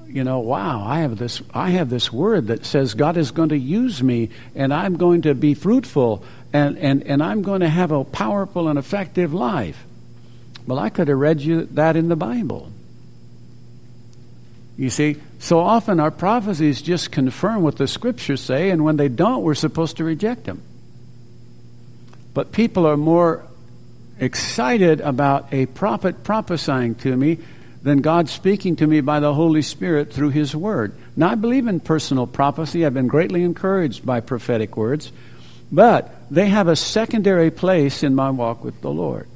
you 0.06 0.22
know, 0.22 0.38
wow, 0.38 0.84
I 0.84 1.00
have 1.00 1.18
this 1.18 1.42
I 1.52 1.70
have 1.70 1.90
this 1.90 2.12
word 2.12 2.46
that 2.46 2.64
says 2.64 2.94
God 2.94 3.16
is 3.16 3.32
going 3.32 3.48
to 3.48 3.58
use 3.58 4.04
me 4.04 4.30
and 4.54 4.72
I'm 4.72 4.96
going 4.96 5.22
to 5.22 5.34
be 5.34 5.54
fruitful 5.54 6.24
and, 6.52 6.78
and, 6.78 7.02
and 7.04 7.22
I'm 7.22 7.42
going 7.42 7.60
to 7.60 7.68
have 7.68 7.90
a 7.90 8.04
powerful 8.04 8.68
and 8.68 8.78
effective 8.78 9.34
life. 9.34 9.84
Well, 10.64 10.78
I 10.78 10.90
could 10.90 11.08
have 11.08 11.18
read 11.18 11.40
you 11.40 11.66
that 11.72 11.96
in 11.96 12.08
the 12.08 12.16
Bible. 12.16 12.70
You 14.76 14.90
see, 14.90 15.16
so 15.40 15.58
often 15.58 16.00
our 16.00 16.10
prophecies 16.10 16.82
just 16.82 17.10
confirm 17.10 17.62
what 17.62 17.76
the 17.76 17.88
scriptures 17.88 18.42
say, 18.42 18.68
and 18.68 18.84
when 18.84 18.98
they 18.98 19.08
don't, 19.08 19.42
we're 19.42 19.54
supposed 19.54 19.96
to 19.96 20.04
reject 20.04 20.44
them. 20.44 20.62
But 22.34 22.52
people 22.52 22.86
are 22.86 22.98
more 22.98 23.46
excited 24.18 25.00
about 25.00 25.52
a 25.52 25.64
prophet 25.64 26.22
prophesying 26.24 26.94
to 26.96 27.16
me 27.16 27.38
than 27.82 28.02
God 28.02 28.28
speaking 28.28 28.76
to 28.76 28.86
me 28.86 29.00
by 29.00 29.20
the 29.20 29.32
Holy 29.32 29.62
Spirit 29.62 30.12
through 30.12 30.28
His 30.28 30.54
Word. 30.54 30.92
Now, 31.16 31.30
I 31.30 31.36
believe 31.36 31.66
in 31.66 31.80
personal 31.80 32.26
prophecy. 32.26 32.84
I've 32.84 32.92
been 32.92 33.08
greatly 33.08 33.42
encouraged 33.42 34.04
by 34.04 34.20
prophetic 34.20 34.76
words, 34.76 35.10
but 35.72 36.14
they 36.30 36.50
have 36.50 36.68
a 36.68 36.76
secondary 36.76 37.50
place 37.50 38.02
in 38.02 38.14
my 38.14 38.28
walk 38.28 38.62
with 38.62 38.78
the 38.82 38.90
Lord. 38.90 39.26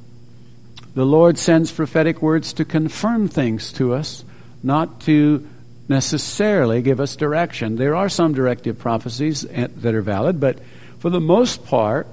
The 0.93 1.05
Lord 1.05 1.39
sends 1.39 1.71
prophetic 1.71 2.21
words 2.21 2.53
to 2.53 2.63
confirm 2.63 3.27
things 3.27 3.73
to 3.73 3.95
us, 3.95 4.23
not 4.61 5.01
to 5.01 5.47
necessarily 5.87 6.81
give 6.81 6.99
us 6.99 7.15
direction. 7.15 7.75
There 7.75 7.95
are 7.95 8.09
some 8.09 8.33
directive 8.33 8.79
prophecies 8.79 9.41
that 9.41 9.85
are 9.85 10.01
valid, 10.01 10.39
but 10.39 10.59
for 10.99 11.09
the 11.09 11.19
most 11.19 11.65
part, 11.65 12.07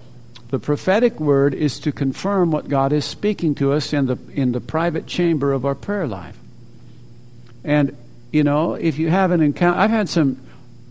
the 0.51 0.59
prophetic 0.59 1.19
word 1.19 1.55
is 1.55 1.81
to 1.81 1.93
confirm 1.93 2.51
what 2.51 2.69
God 2.69 2.93
is 2.93 3.07
speaking 3.07 3.55
to 3.57 3.73
us 3.73 3.95
in 3.95 4.07
the, 4.07 4.19
in 4.35 4.53
the 4.53 4.61
private 4.61 5.07
chamber 5.07 5.53
of 5.53 5.65
our 5.65 5.75
prayer 5.75 6.07
life. 6.07 6.37
And, 7.65 7.97
you 8.31 8.45
know, 8.45 8.75
if 8.75 8.99
you 8.99 9.09
have 9.09 9.31
an 9.31 9.41
encounter, 9.41 9.81
I've 9.81 9.91
had 9.91 10.11
some, 10.11 10.43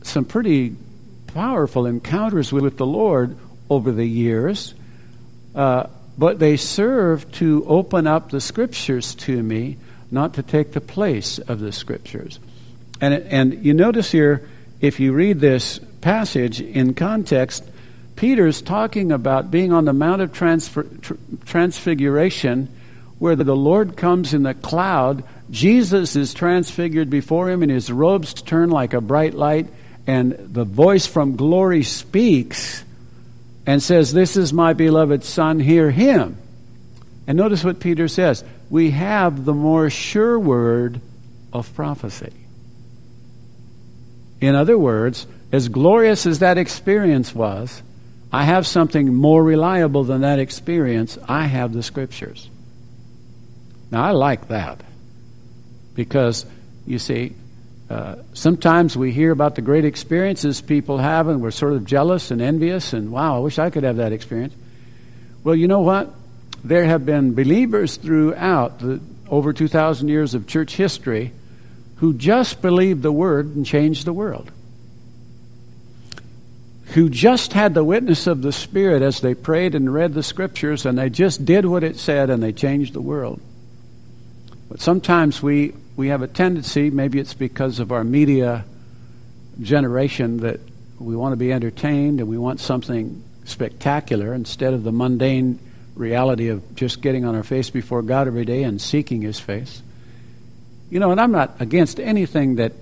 some 0.01 0.25
pretty 0.25 0.75
powerful 1.27 1.85
encounters 1.85 2.51
with, 2.51 2.63
with 2.63 2.77
the 2.77 2.87
Lord 2.87 3.37
over 3.69 3.91
the 3.91 4.05
years. 4.05 4.73
Uh, 5.53 5.87
but 6.17 6.39
they 6.39 6.57
serve 6.57 7.31
to 7.33 7.63
open 7.67 8.07
up 8.07 8.31
the 8.31 8.41
scriptures 8.41 9.15
to 9.15 9.41
me, 9.43 9.77
not 10.09 10.33
to 10.35 10.43
take 10.43 10.71
the 10.71 10.81
place 10.81 11.37
of 11.39 11.59
the 11.59 11.71
scriptures. 11.71 12.39
And, 13.01 13.15
and 13.15 13.65
you 13.65 13.73
notice 13.73 14.11
here, 14.11 14.47
if 14.79 14.99
you 14.99 15.11
read 15.11 15.39
this 15.39 15.79
passage 16.01 16.61
in 16.61 16.93
context, 16.93 17.63
Peter's 18.15 18.61
talking 18.61 19.11
about 19.11 19.49
being 19.49 19.73
on 19.73 19.85
the 19.85 19.93
Mount 19.93 20.21
of 20.21 20.31
Transfer, 20.31 20.83
tr- 20.83 21.13
Transfiguration, 21.45 22.69
where 23.17 23.35
the 23.35 23.55
Lord 23.55 23.97
comes 23.97 24.33
in 24.33 24.43
the 24.43 24.53
cloud. 24.53 25.23
Jesus 25.49 26.15
is 26.15 26.33
transfigured 26.33 27.09
before 27.09 27.49
him, 27.49 27.63
and 27.63 27.71
his 27.71 27.91
robes 27.91 28.33
turn 28.33 28.69
like 28.69 28.93
a 28.93 29.01
bright 29.01 29.33
light, 29.33 29.67
and 30.05 30.33
the 30.33 30.63
voice 30.63 31.07
from 31.07 31.35
glory 31.35 31.83
speaks 31.83 32.83
and 33.65 33.81
says, 33.81 34.13
This 34.13 34.37
is 34.37 34.53
my 34.53 34.73
beloved 34.73 35.23
Son, 35.23 35.59
hear 35.59 35.89
him. 35.89 36.37
And 37.27 37.37
notice 37.37 37.63
what 37.63 37.79
Peter 37.79 38.07
says 38.07 38.43
we 38.69 38.91
have 38.91 39.45
the 39.45 39.53
more 39.53 39.89
sure 39.89 40.39
word 40.39 41.01
of 41.53 41.73
prophecy. 41.75 42.33
In 44.41 44.55
other 44.55 44.77
words, 44.77 45.27
as 45.51 45.69
glorious 45.69 46.25
as 46.25 46.39
that 46.39 46.57
experience 46.57 47.33
was, 47.33 47.83
I 48.33 48.43
have 48.43 48.65
something 48.65 49.13
more 49.13 49.43
reliable 49.43 50.03
than 50.03 50.21
that 50.21 50.39
experience. 50.39 51.17
I 51.27 51.45
have 51.45 51.73
the 51.73 51.83
scriptures. 51.83 52.49
Now, 53.91 54.03
I 54.03 54.11
like 54.11 54.47
that 54.47 54.81
because, 55.93 56.45
you 56.87 56.97
see, 56.97 57.35
uh, 57.89 58.15
sometimes 58.33 58.95
we 58.97 59.11
hear 59.11 59.31
about 59.31 59.55
the 59.55 59.61
great 59.61 59.83
experiences 59.83 60.61
people 60.61 60.97
have, 60.97 61.27
and 61.27 61.41
we're 61.41 61.51
sort 61.51 61.73
of 61.73 61.85
jealous 61.85 62.31
and 62.31 62.41
envious, 62.41 62.93
and 62.93 63.11
wow, 63.11 63.35
I 63.35 63.39
wish 63.39 63.59
I 63.59 63.69
could 63.69 63.83
have 63.83 63.97
that 63.97 64.13
experience. 64.13 64.55
Well, 65.43 65.55
you 65.55 65.67
know 65.67 65.81
what? 65.81 66.09
There 66.63 66.85
have 66.85 67.05
been 67.05 67.35
believers 67.35 67.97
throughout 67.97 68.79
the 68.79 69.01
over 69.27 69.51
2,000 69.51 70.07
years 70.07 70.33
of 70.33 70.47
church 70.47 70.75
history 70.75 71.33
who 72.01 72.15
just 72.15 72.63
believed 72.63 73.03
the 73.03 73.11
word 73.11 73.55
and 73.55 73.63
changed 73.63 74.05
the 74.05 74.13
world. 74.13 74.51
Who 76.95 77.09
just 77.09 77.53
had 77.53 77.75
the 77.75 77.83
witness 77.83 78.25
of 78.25 78.41
the 78.41 78.51
Spirit 78.51 79.03
as 79.03 79.21
they 79.21 79.35
prayed 79.35 79.75
and 79.75 79.93
read 79.93 80.15
the 80.15 80.23
scriptures, 80.23 80.87
and 80.87 80.97
they 80.97 81.11
just 81.11 81.45
did 81.45 81.63
what 81.63 81.83
it 81.83 81.99
said 81.99 82.31
and 82.31 82.41
they 82.41 82.53
changed 82.53 82.93
the 82.93 83.01
world. 83.01 83.39
But 84.67 84.81
sometimes 84.81 85.43
we 85.43 85.75
we 85.95 86.07
have 86.07 86.23
a 86.23 86.27
tendency, 86.27 86.89
maybe 86.89 87.19
it's 87.19 87.35
because 87.35 87.77
of 87.77 87.91
our 87.91 88.03
media 88.03 88.65
generation, 89.61 90.37
that 90.37 90.59
we 90.97 91.15
want 91.15 91.33
to 91.33 91.37
be 91.37 91.53
entertained 91.53 92.19
and 92.19 92.27
we 92.27 92.37
want 92.39 92.59
something 92.59 93.23
spectacular 93.43 94.33
instead 94.33 94.73
of 94.73 94.81
the 94.81 94.91
mundane 94.91 95.59
reality 95.93 96.47
of 96.47 96.75
just 96.75 96.99
getting 96.99 97.25
on 97.25 97.35
our 97.35 97.43
face 97.43 97.69
before 97.69 98.01
God 98.01 98.25
every 98.25 98.45
day 98.45 98.63
and 98.63 98.81
seeking 98.81 99.21
His 99.21 99.39
face. 99.39 99.83
You 100.91 100.99
know, 100.99 101.11
and 101.11 101.19
I'm 101.19 101.31
not 101.31 101.55
against 101.59 101.99
anything 101.99 102.57
that 102.57 102.73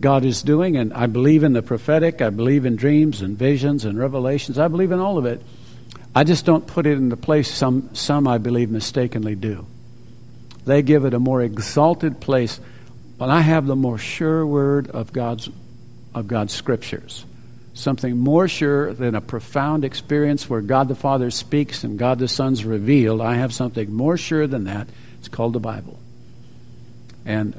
God 0.00 0.24
is 0.24 0.42
doing, 0.42 0.76
and 0.76 0.92
I 0.92 1.06
believe 1.06 1.44
in 1.44 1.52
the 1.52 1.62
prophetic, 1.62 2.20
I 2.20 2.30
believe 2.30 2.66
in 2.66 2.74
dreams 2.74 3.20
and 3.20 3.38
visions 3.38 3.84
and 3.84 3.98
revelations, 3.98 4.58
I 4.58 4.66
believe 4.66 4.90
in 4.90 4.98
all 4.98 5.18
of 5.18 5.26
it. 5.26 5.42
I 6.14 6.24
just 6.24 6.44
don't 6.44 6.66
put 6.66 6.86
it 6.86 6.94
in 6.94 7.10
the 7.10 7.16
place 7.16 7.52
some, 7.52 7.94
some 7.94 8.26
I 8.26 8.38
believe 8.38 8.70
mistakenly 8.70 9.36
do. 9.36 9.66
They 10.64 10.82
give 10.82 11.04
it 11.04 11.14
a 11.14 11.20
more 11.20 11.42
exalted 11.42 12.20
place. 12.20 12.58
But 13.20 13.28
I 13.28 13.42
have 13.42 13.66
the 13.66 13.76
more 13.76 13.98
sure 13.98 14.46
word 14.46 14.88
of 14.88 15.12
God's, 15.12 15.50
of 16.14 16.26
God's 16.26 16.54
scriptures. 16.54 17.26
Something 17.74 18.16
more 18.16 18.48
sure 18.48 18.94
than 18.94 19.14
a 19.14 19.20
profound 19.20 19.84
experience 19.84 20.48
where 20.48 20.62
God 20.62 20.88
the 20.88 20.94
Father 20.94 21.30
speaks 21.30 21.84
and 21.84 21.98
God 21.98 22.18
the 22.18 22.28
Son's 22.28 22.64
revealed. 22.64 23.20
I 23.20 23.34
have 23.34 23.52
something 23.52 23.92
more 23.92 24.16
sure 24.16 24.46
than 24.46 24.64
that. 24.64 24.88
It's 25.18 25.28
called 25.28 25.52
the 25.52 25.60
Bible. 25.60 25.99
And 27.24 27.54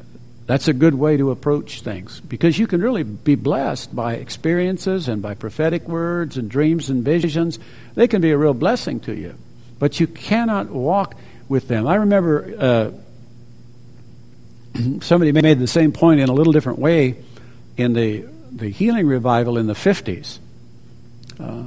that's 0.48 0.68
a 0.68 0.74
good 0.74 0.96
way 0.96 1.18
to 1.18 1.32
approach 1.32 1.82
things 1.82 2.20
because 2.20 2.60
you 2.60 2.68
can 2.68 2.82
really 2.82 3.03
be 3.03 3.36
blessed 3.36 3.96
by 3.96 4.15
experiences 4.15 5.08
and 5.08 5.22
by 5.22 5.34
prophetic 5.34 5.88
words 5.88 6.38
and 6.38 6.50
dreams 6.50 6.89
and 6.89 7.03
visions. 7.03 7.60
They 7.96 8.08
can 8.08 8.22
be 8.22 8.32
a 8.32 8.38
real 8.38 8.53
blessing 8.53 9.00
to 9.01 9.15
you. 9.15 9.36
But 9.80 10.00
you 10.00 10.08
cannot 10.08 10.70
walk 10.70 11.15
with 11.48 11.68
them. 11.68 11.88
I 11.88 11.96
remember 11.96 12.53
uh, 12.60 12.91
somebody 15.01 15.32
made 15.32 15.60
the 15.60 15.68
same 15.68 15.91
point 15.91 16.20
in 16.20 16.30
a 16.30 16.34
little 16.34 16.53
different 16.53 16.80
way 16.80 17.24
in 17.77 17.94
the, 17.94 18.25
the 18.51 18.70
healing 18.70 19.08
revival 19.08 19.58
in 19.58 19.68
the 19.68 19.74
50s. 19.74 20.39
Uh, 21.39 21.63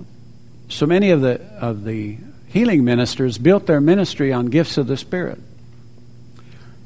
so 0.68 0.86
many 0.86 1.10
of 1.10 1.20
the, 1.20 1.40
of 1.58 1.84
the 1.84 2.18
healing 2.48 2.84
ministers 2.84 3.38
built 3.38 3.66
their 3.66 3.80
ministry 3.80 4.32
on 4.32 4.46
gifts 4.46 4.78
of 4.78 4.86
the 4.86 4.96
Spirit. 4.96 5.40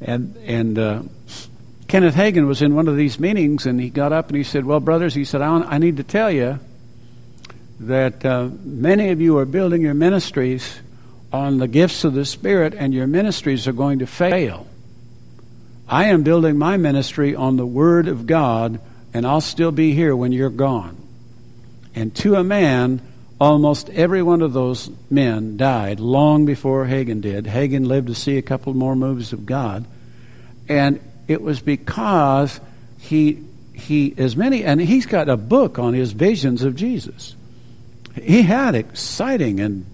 And, 0.01 0.37
and 0.39 0.79
uh, 0.79 1.03
Kenneth 1.89 2.15
Hagin 2.15 2.47
was 2.47 2.63
in 2.63 2.75
one 2.75 2.89
of 2.89 2.97
these 2.97 3.19
meetings, 3.19 3.67
and 3.67 3.81
he 3.81 3.91
got 3.91 4.13
up 4.13 4.29
and 4.29 4.37
he 4.37 4.45
said, 4.45 4.65
Well, 4.65 4.81
brothers, 4.81 5.15
he 5.15 5.25
said, 5.25 5.43
I, 5.43 5.59
I 5.61 5.79
need 5.79 5.97
to 5.97 6.05
tell 6.05 6.31
you 6.31 6.61
that 7.81 8.25
uh, 8.25 8.49
many 8.63 9.11
of 9.11 9.21
you 9.21 9.39
are 9.39 9.45
building 9.45 9.83
your 9.83 9.95
ministries 9.95 10.81
on 11.33 11.59
the 11.59 11.69
gifts 11.69 12.05
of 12.05 12.15
the 12.15 12.25
Spirit, 12.25 12.75
and 12.75 12.95
your 12.95 13.07
ministries 13.07 13.69
are 13.69 13.73
going 13.73 13.99
to 13.99 14.07
fail. 14.07 14.67
I 15.89 16.07
am 16.07 16.23
building 16.23 16.59
my 16.59 16.77
ministry 16.77 17.35
on 17.35 17.57
the 17.57 17.67
Word 17.67 18.09
of 18.09 18.27
God 18.27 18.81
and 19.15 19.27
I'll 19.27 19.41
still 19.41 19.73
be 19.73 19.95
here 19.95 20.15
when 20.15 20.33
you're 20.33 20.51
gone. 20.51 20.97
And 21.95 22.15
to 22.17 22.37
a 22.37 22.45
man, 22.45 23.01
almost 23.41 23.91
every 23.91 24.23
one 24.23 24.43
of 24.43 24.53
those 24.53 24.91
men 25.11 25.57
died 25.57 26.01
long 26.01 26.45
before 26.45 26.87
Hagin 26.87 27.21
did. 27.21 27.45
Hagin 27.45 27.87
lived 27.87 28.09
to 28.09 28.15
see 28.15 28.37
a 28.37 28.43
couple 28.43 28.75
more 28.75 28.97
moves 28.97 29.33
of 29.33 29.47
God. 29.47 29.85
And 30.69 31.01
it 31.29 31.41
was 31.41 31.61
because 31.61 32.61
he, 32.99 33.43
he, 33.73 34.15
as 34.19 34.37
many, 34.37 34.65
and 34.65 34.81
he's 34.81 35.07
got 35.07 35.29
a 35.29 35.37
book 35.37 35.79
on 35.79 35.95
his 35.95 36.13
visions 36.13 36.63
of 36.63 36.75
Jesus. 36.75 37.37
He 38.21 38.43
had 38.43 38.75
exciting 38.75 39.61
and 39.61 39.87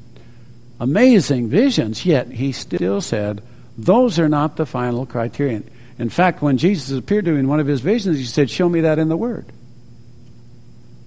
amazing 0.81 1.51
visions, 1.51 2.07
yet 2.07 2.29
he 2.29 2.53
still 2.53 3.01
said, 3.01 3.43
those 3.77 4.19
are 4.19 4.29
not 4.29 4.57
the 4.57 4.67
final 4.67 5.07
criterion. 5.07 5.69
In 5.99 6.09
fact, 6.09 6.43
when 6.43 6.59
Jesus 6.59 6.97
appeared 6.97 7.25
to 7.25 7.33
him 7.33 7.39
in 7.39 7.49
one 7.49 7.61
of 7.61 7.67
his 7.67 7.81
visions, 7.81 8.19
he 8.19 8.25
said, 8.25 8.51
Show 8.51 8.69
me 8.69 8.83
that 8.83 8.99
in 8.99 9.09
the 9.09 9.17
Word. 9.17 9.47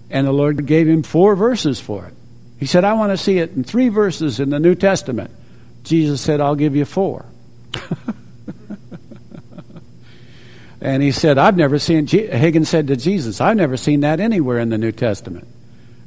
And 0.09 0.25
the 0.25 0.31
Lord 0.31 0.65
gave 0.65 0.87
him 0.87 1.03
four 1.03 1.35
verses 1.35 1.79
for 1.79 2.05
it. 2.05 2.13
He 2.59 2.65
said, 2.65 2.83
I 2.83 2.93
want 2.93 3.11
to 3.11 3.17
see 3.17 3.37
it 3.37 3.51
in 3.51 3.63
three 3.63 3.89
verses 3.89 4.39
in 4.39 4.49
the 4.49 4.59
New 4.59 4.75
Testament. 4.75 5.31
Jesus 5.83 6.21
said, 6.21 6.41
I'll 6.41 6.55
give 6.55 6.75
you 6.75 6.85
four. 6.85 7.25
and 10.81 11.03
he 11.03 11.11
said, 11.11 11.37
I've 11.37 11.55
never 11.55 11.77
seen, 11.79 12.07
Hagin 12.07 12.65
said 12.65 12.87
to 12.87 12.95
Jesus, 12.95 13.39
I've 13.39 13.57
never 13.57 13.77
seen 13.77 13.99
that 14.01 14.19
anywhere 14.19 14.57
in 14.59 14.69
the 14.69 14.77
New 14.77 14.91
Testament. 14.91 15.47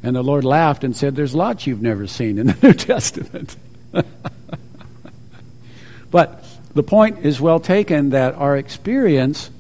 And 0.03 0.17
the 0.17 0.23
Lord 0.23 0.45
laughed 0.45 0.83
and 0.83 0.97
said, 0.97 1.15
There's 1.15 1.35
lots 1.35 1.67
you've 1.67 1.83
never 1.83 2.07
seen 2.07 2.39
in 2.39 2.47
the 2.49 2.57
New 2.63 2.73
Testament. 2.73 3.57
but 6.11 6.45
the 6.75 6.83
point 6.83 7.25
is 7.25 7.41
well 7.41 7.61
taken 7.61 8.11
that 8.11 8.35
our 8.35 8.57
experience, 8.57 9.51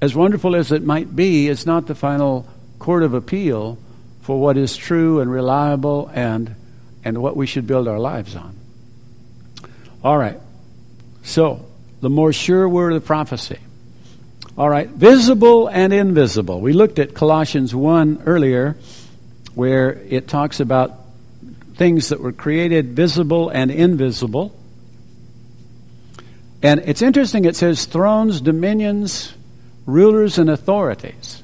as 0.00 0.14
wonderful 0.14 0.54
as 0.54 0.72
it 0.72 0.84
might 0.84 1.16
be, 1.16 1.48
is 1.48 1.64
not 1.64 1.86
the 1.86 1.94
final 1.94 2.46
court 2.78 3.02
of 3.02 3.14
appeal 3.14 3.78
for 4.22 4.40
what 4.40 4.56
is 4.56 4.76
true 4.76 5.20
and 5.20 5.30
reliable 5.30 6.10
and, 6.14 6.54
and 7.04 7.18
what 7.18 7.36
we 7.36 7.46
should 7.46 7.66
build 7.66 7.88
our 7.88 7.98
lives 7.98 8.34
on. 8.34 8.56
All 10.02 10.16
right. 10.16 10.40
So, 11.22 11.64
the 12.00 12.10
more 12.10 12.32
sure 12.32 12.68
word 12.68 12.92
of 12.94 13.04
prophecy. 13.04 13.58
All 14.56 14.68
right. 14.68 14.88
Visible 14.88 15.68
and 15.68 15.92
invisible. 15.92 16.60
We 16.60 16.72
looked 16.72 16.98
at 16.98 17.14
Colossians 17.14 17.74
1 17.74 18.22
earlier, 18.26 18.76
where 19.54 19.92
it 19.92 20.28
talks 20.28 20.60
about 20.60 20.98
things 21.74 22.10
that 22.10 22.20
were 22.20 22.32
created 22.32 22.94
visible 22.94 23.48
and 23.48 23.70
invisible. 23.70 24.54
And 26.62 26.80
it's 26.86 27.02
interesting, 27.02 27.44
it 27.44 27.56
says 27.56 27.86
thrones, 27.86 28.40
dominions, 28.40 29.34
rulers, 29.84 30.38
and 30.38 30.48
authorities. 30.48 31.41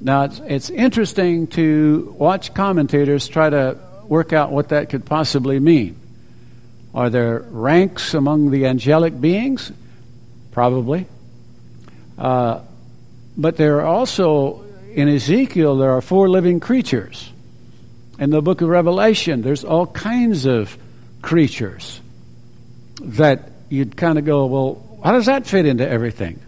Now, 0.00 0.24
it's, 0.24 0.40
it's 0.40 0.70
interesting 0.70 1.48
to 1.48 2.14
watch 2.18 2.54
commentators 2.54 3.26
try 3.26 3.50
to 3.50 3.78
work 4.06 4.32
out 4.32 4.52
what 4.52 4.68
that 4.70 4.90
could 4.90 5.04
possibly 5.04 5.58
mean. 5.58 5.98
Are 6.94 7.10
there 7.10 7.40
ranks 7.50 8.14
among 8.14 8.50
the 8.50 8.66
angelic 8.66 9.20
beings? 9.20 9.72
Probably. 10.52 11.06
Uh, 12.16 12.60
but 13.36 13.56
there 13.56 13.80
are 13.80 13.86
also, 13.86 14.64
in 14.92 15.08
Ezekiel, 15.08 15.76
there 15.76 15.92
are 15.92 16.00
four 16.00 16.28
living 16.28 16.60
creatures. 16.60 17.32
In 18.18 18.30
the 18.30 18.42
book 18.42 18.60
of 18.60 18.68
Revelation, 18.68 19.42
there's 19.42 19.64
all 19.64 19.86
kinds 19.86 20.44
of 20.46 20.76
creatures 21.22 22.00
that 23.00 23.50
you'd 23.68 23.96
kind 23.96 24.18
of 24.18 24.24
go, 24.24 24.46
well, 24.46 25.00
how 25.04 25.12
does 25.12 25.26
that 25.26 25.46
fit 25.46 25.66
into 25.66 25.88
everything? 25.88 26.40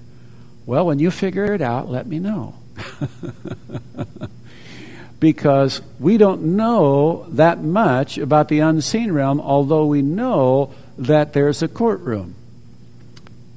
Well, 0.67 0.87
when 0.87 0.99
you 0.99 1.11
figure 1.11 1.53
it 1.53 1.61
out, 1.61 1.89
let 1.89 2.07
me 2.07 2.19
know. 2.19 2.55
because 5.21 5.81
we 5.99 6.17
don't 6.17 6.57
know 6.57 7.27
that 7.31 7.63
much 7.63 8.19
about 8.19 8.49
the 8.49 8.61
unseen 8.61 9.13
realm, 9.13 9.41
although 9.41 9.87
we 9.87 10.03
know 10.03 10.73
that 10.99 11.33
there's 11.33 11.63
a 11.63 11.69
courtroom. 11.69 12.35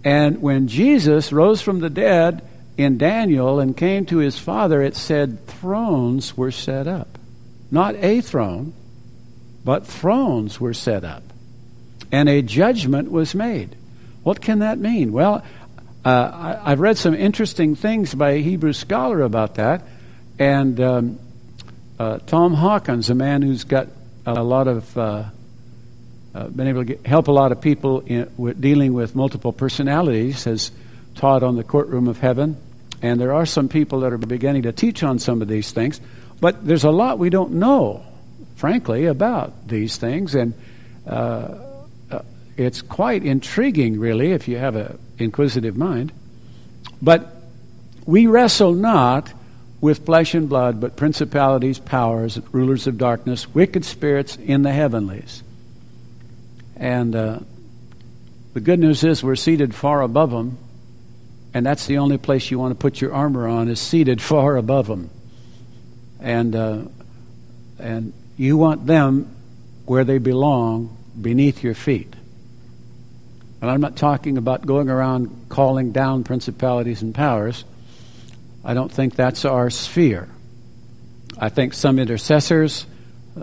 And 0.03 0.41
when 0.41 0.67
Jesus 0.67 1.31
rose 1.31 1.61
from 1.61 1.79
the 1.79 1.89
dead 1.89 2.47
in 2.77 2.97
Daniel 2.97 3.59
and 3.59 3.77
came 3.77 4.05
to 4.07 4.17
his 4.17 4.37
Father, 4.37 4.81
it 4.81 4.95
said 4.95 5.45
thrones 5.47 6.35
were 6.35 6.51
set 6.51 6.87
up. 6.87 7.17
Not 7.71 7.95
a 7.95 8.21
throne, 8.21 8.73
but 9.63 9.87
thrones 9.87 10.59
were 10.59 10.73
set 10.73 11.03
up 11.03 11.23
and 12.13 12.29
a 12.29 12.43
judgment 12.43 13.11
was 13.11 13.33
made. 13.33 13.75
What 14.21 14.39
can 14.39 14.59
that 14.59 14.77
mean? 14.77 15.11
Well, 15.11 15.43
uh, 16.05 16.59
I, 16.65 16.71
have 16.71 16.81
read 16.81 16.97
some 16.97 17.13
interesting 17.13 17.75
things 17.75 18.13
by 18.13 18.31
a 18.31 18.41
Hebrew 18.41 18.73
scholar 18.73 19.21
about 19.21 19.55
that, 19.55 19.83
and 20.37 20.79
um, 20.81 21.19
uh, 21.97 22.17
Tom 22.19 22.53
Hawkins, 22.53 23.09
a 23.09 23.15
man 23.15 23.41
who's 23.41 23.63
got 23.63 23.87
a 24.25 24.43
lot 24.43 24.67
of 24.67 24.97
uh, 24.97 25.23
uh 26.35 26.47
been 26.47 26.67
able 26.67 26.81
to 26.81 26.85
get, 26.85 27.05
help 27.05 27.29
a 27.29 27.31
lot 27.31 27.53
of 27.53 27.61
people 27.61 28.01
in, 28.01 28.29
with 28.35 28.59
dealing 28.59 28.93
with 28.93 29.15
multiple 29.15 29.53
personalities, 29.53 30.43
has 30.43 30.71
taught 31.15 31.41
on 31.41 31.55
the 31.55 31.63
courtroom 31.63 32.09
of 32.09 32.19
heaven, 32.19 32.57
and 33.01 33.19
there 33.19 33.33
are 33.33 33.45
some 33.45 33.69
people 33.69 34.01
that 34.01 34.11
are 34.11 34.17
beginning 34.17 34.63
to 34.63 34.73
teach 34.73 35.03
on 35.03 35.19
some 35.19 35.41
of 35.41 35.47
these 35.47 35.71
things, 35.71 36.01
but 36.41 36.67
there's 36.67 36.83
a 36.83 36.91
lot 36.91 37.17
we 37.17 37.29
don't 37.29 37.53
know, 37.53 38.03
frankly, 38.57 39.05
about 39.05 39.69
these 39.69 39.95
things, 39.95 40.35
and 40.35 40.53
uh, 41.07 41.72
it's 42.57 42.81
quite 42.81 43.23
intriguing, 43.23 43.99
really, 43.99 44.31
if 44.31 44.47
you 44.47 44.57
have 44.57 44.75
an 44.75 44.99
inquisitive 45.17 45.75
mind. 45.77 46.11
But 47.01 47.35
we 48.05 48.27
wrestle 48.27 48.73
not 48.73 49.33
with 49.81 50.05
flesh 50.05 50.33
and 50.33 50.47
blood, 50.47 50.79
but 50.79 50.95
principalities, 50.95 51.79
powers, 51.79 52.39
rulers 52.51 52.87
of 52.87 52.97
darkness, 52.97 53.53
wicked 53.53 53.83
spirits 53.83 54.37
in 54.37 54.61
the 54.61 54.71
heavenlies. 54.71 55.43
And 56.77 57.15
uh, 57.15 57.39
the 58.53 58.61
good 58.61 58.79
news 58.79 59.03
is 59.03 59.23
we're 59.23 59.35
seated 59.35 59.75
far 59.75 60.01
above 60.01 60.31
them, 60.31 60.57
and 61.53 61.65
that's 61.65 61.85
the 61.85 61.97
only 61.97 62.17
place 62.17 62.49
you 62.49 62.59
want 62.59 62.71
to 62.71 62.81
put 62.81 63.01
your 63.01 63.13
armor 63.13 63.47
on 63.47 63.67
is 63.67 63.79
seated 63.79 64.21
far 64.21 64.57
above 64.57 64.87
them. 64.87 65.09
And 66.19 66.55
uh, 66.55 66.81
and 67.77 68.13
you 68.37 68.57
want 68.57 68.87
them 68.87 69.35
where 69.85 70.05
they 70.05 70.17
belong, 70.17 70.95
beneath 71.19 71.61
your 71.61 71.73
feet. 71.73 72.13
And 73.63 73.71
I'm 73.71 73.79
not 73.79 73.95
talking 73.95 74.37
about 74.37 74.65
going 74.65 74.89
around 74.89 75.45
calling 75.47 75.93
down 75.93 76.25
principalities 76.25 77.01
and 77.01 77.15
powers. 77.15 77.63
I 78.61 78.73
don't 78.73 78.91
think 78.91 79.15
that's 79.15 79.45
our 79.45 79.69
sphere. 79.69 80.27
I 81.39 81.47
think 81.47 81.73
some 81.73 81.97
intercessors 81.97 82.85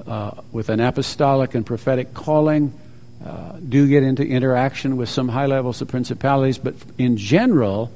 uh, 0.06 0.32
with 0.52 0.68
an 0.68 0.78
apostolic 0.78 1.54
and 1.54 1.64
prophetic 1.64 2.12
calling 2.12 2.78
uh, 3.24 3.52
do 3.66 3.88
get 3.88 4.02
into 4.02 4.22
interaction 4.22 4.98
with 4.98 5.08
some 5.08 5.26
high 5.26 5.46
levels 5.46 5.80
of 5.80 5.88
principalities, 5.88 6.58
but 6.58 6.74
in 6.98 7.16
general, 7.16 7.90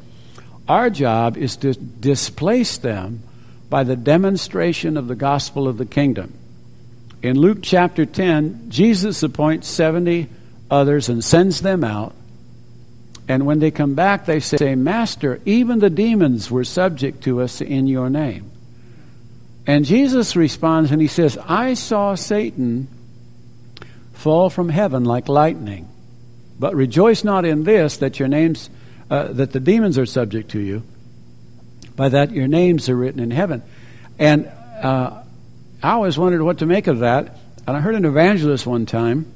our 0.67 0.89
job 0.89 1.37
is 1.37 1.57
to 1.57 1.75
displace 1.75 2.79
them 2.79 3.23
by 3.69 3.85
the 3.85 3.97
demonstration 3.97 4.97
of 4.97 5.09
the 5.09 5.15
gospel 5.15 5.69
of 5.69 5.77
the 5.77 5.85
kingdom. 5.85 6.33
In 7.21 7.39
Luke 7.39 7.59
chapter 7.61 8.07
10, 8.07 8.71
Jesus 8.71 9.23
appoints 9.23 9.69
70 9.69 10.31
others 10.71 11.09
and 11.09 11.25
sends 11.25 11.61
them 11.61 11.85
out. 11.85 12.15
And 13.27 13.47
when 13.47 13.59
they 13.59 13.71
come 13.71 13.95
back, 13.95 14.27
they 14.27 14.41
say, 14.41 14.75
Master, 14.75 15.41
even 15.45 15.79
the 15.79 15.91
demons 15.91 16.51
were 16.51 16.65
subject 16.65 17.25
to 17.25 17.41
us 17.41 17.61
in 17.61 17.87
your 17.87 18.11
name. 18.11 18.51
And 19.67 19.85
Jesus 19.85 20.37
responds 20.37 20.91
and 20.91 21.01
he 21.01 21.09
says, 21.09 21.39
I 21.39 21.75
saw 21.75 22.15
Satan 22.17 22.89
fall 24.13 24.51
from 24.51 24.69
heaven 24.69 25.05
like 25.05 25.29
lightning. 25.29 25.89
But 26.59 26.75
rejoice 26.75 27.25
not 27.25 27.45
in 27.45 27.65
this, 27.65 27.97
that 27.99 28.19
your 28.19 28.29
names, 28.29 28.69
uh, 29.11 29.29
that 29.33 29.53
the 29.53 29.61
demons 29.61 29.99
are 29.99 30.07
subject 30.07 30.51
to 30.51 30.61
you, 30.61 30.83
by 31.97 32.11
that 32.11 32.31
your 32.31 32.47
names 32.47 32.89
are 32.89 32.97
written 32.97 33.21
in 33.21 33.31
heaven. 33.31 33.63
And 34.19 34.47
uh, 34.83 35.23
I 35.83 35.93
always 35.93 36.19
wondered 36.19 36.43
what 36.43 36.59
to 36.59 36.67
make 36.67 36.87
of 36.87 37.01
that. 37.01 37.39
And 37.67 37.77
I 37.77 37.81
heard 37.81 37.95
an 37.95 38.05
evangelist 38.05 38.67
one 38.67 38.85
time 38.85 39.33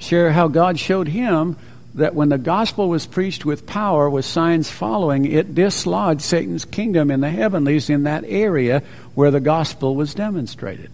share 0.00 0.32
how 0.32 0.48
God 0.48 0.80
showed 0.80 1.06
him 1.06 1.56
that 1.94 2.14
when 2.14 2.28
the 2.28 2.38
gospel 2.38 2.88
was 2.88 3.06
preached 3.06 3.44
with 3.44 3.66
power, 3.66 4.08
with 4.08 4.24
signs 4.24 4.70
following, 4.70 5.24
it 5.24 5.54
dislodged 5.54 6.22
Satan's 6.22 6.64
kingdom 6.64 7.10
in 7.10 7.20
the 7.20 7.30
heavenlies 7.30 7.90
in 7.90 8.04
that 8.04 8.24
area 8.26 8.82
where 9.14 9.30
the 9.30 9.40
gospel 9.40 9.94
was 9.94 10.14
demonstrated. 10.14 10.90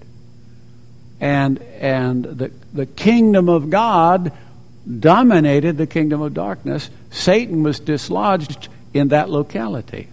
And, 1.21 1.63
and 1.81 2.25
the, 2.25 2.51
the 2.73 2.87
kingdom 2.87 3.49
of 3.49 3.71
God 3.71 4.33
dominated 5.01 5.77
the 5.77 5.87
kingdom 5.87 6.21
of 6.21 6.35
darkness. 6.35 6.91
Satan 7.11 7.63
was 7.63 7.81
dislodged 7.81 8.69
in 8.93 9.09
that 9.09 9.31
locality. 9.31 10.09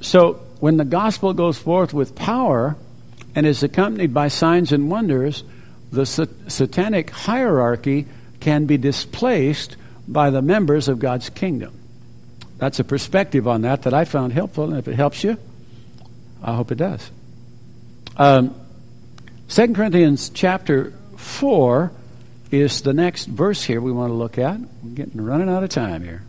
So 0.00 0.34
when 0.60 0.76
the 0.76 0.84
gospel 0.84 1.32
goes 1.34 1.58
forth 1.58 1.92
with 1.92 2.14
power 2.14 2.76
and 3.34 3.46
is 3.46 3.62
accompanied 3.62 4.14
by 4.14 4.28
signs 4.28 4.72
and 4.72 4.90
wonders, 4.90 5.44
the 5.94 6.06
satanic 6.48 7.10
hierarchy 7.10 8.06
can 8.40 8.66
be 8.66 8.76
displaced 8.76 9.76
by 10.06 10.30
the 10.30 10.42
members 10.42 10.88
of 10.88 10.98
God's 10.98 11.30
kingdom. 11.30 11.78
that's 12.58 12.78
a 12.78 12.84
perspective 12.84 13.48
on 13.48 13.62
that 13.62 13.82
that 13.82 13.94
I 13.94 14.04
found 14.04 14.32
helpful, 14.32 14.64
and 14.64 14.78
if 14.78 14.86
it 14.88 14.94
helps 14.94 15.24
you, 15.24 15.38
I 16.42 16.54
hope 16.54 16.70
it 16.70 16.76
does. 16.76 17.10
Um, 18.16 18.54
2 19.48 19.72
Corinthians 19.72 20.30
chapter 20.30 20.92
4 21.16 21.92
is 22.50 22.82
the 22.82 22.92
next 22.92 23.26
verse 23.26 23.62
here 23.64 23.80
we 23.80 23.92
want 23.92 24.10
to 24.10 24.14
look 24.14 24.38
at. 24.38 24.60
We're 24.82 24.90
getting 24.90 25.20
running 25.20 25.48
out 25.48 25.64
of 25.64 25.70
time 25.70 26.04
here. 26.04 26.22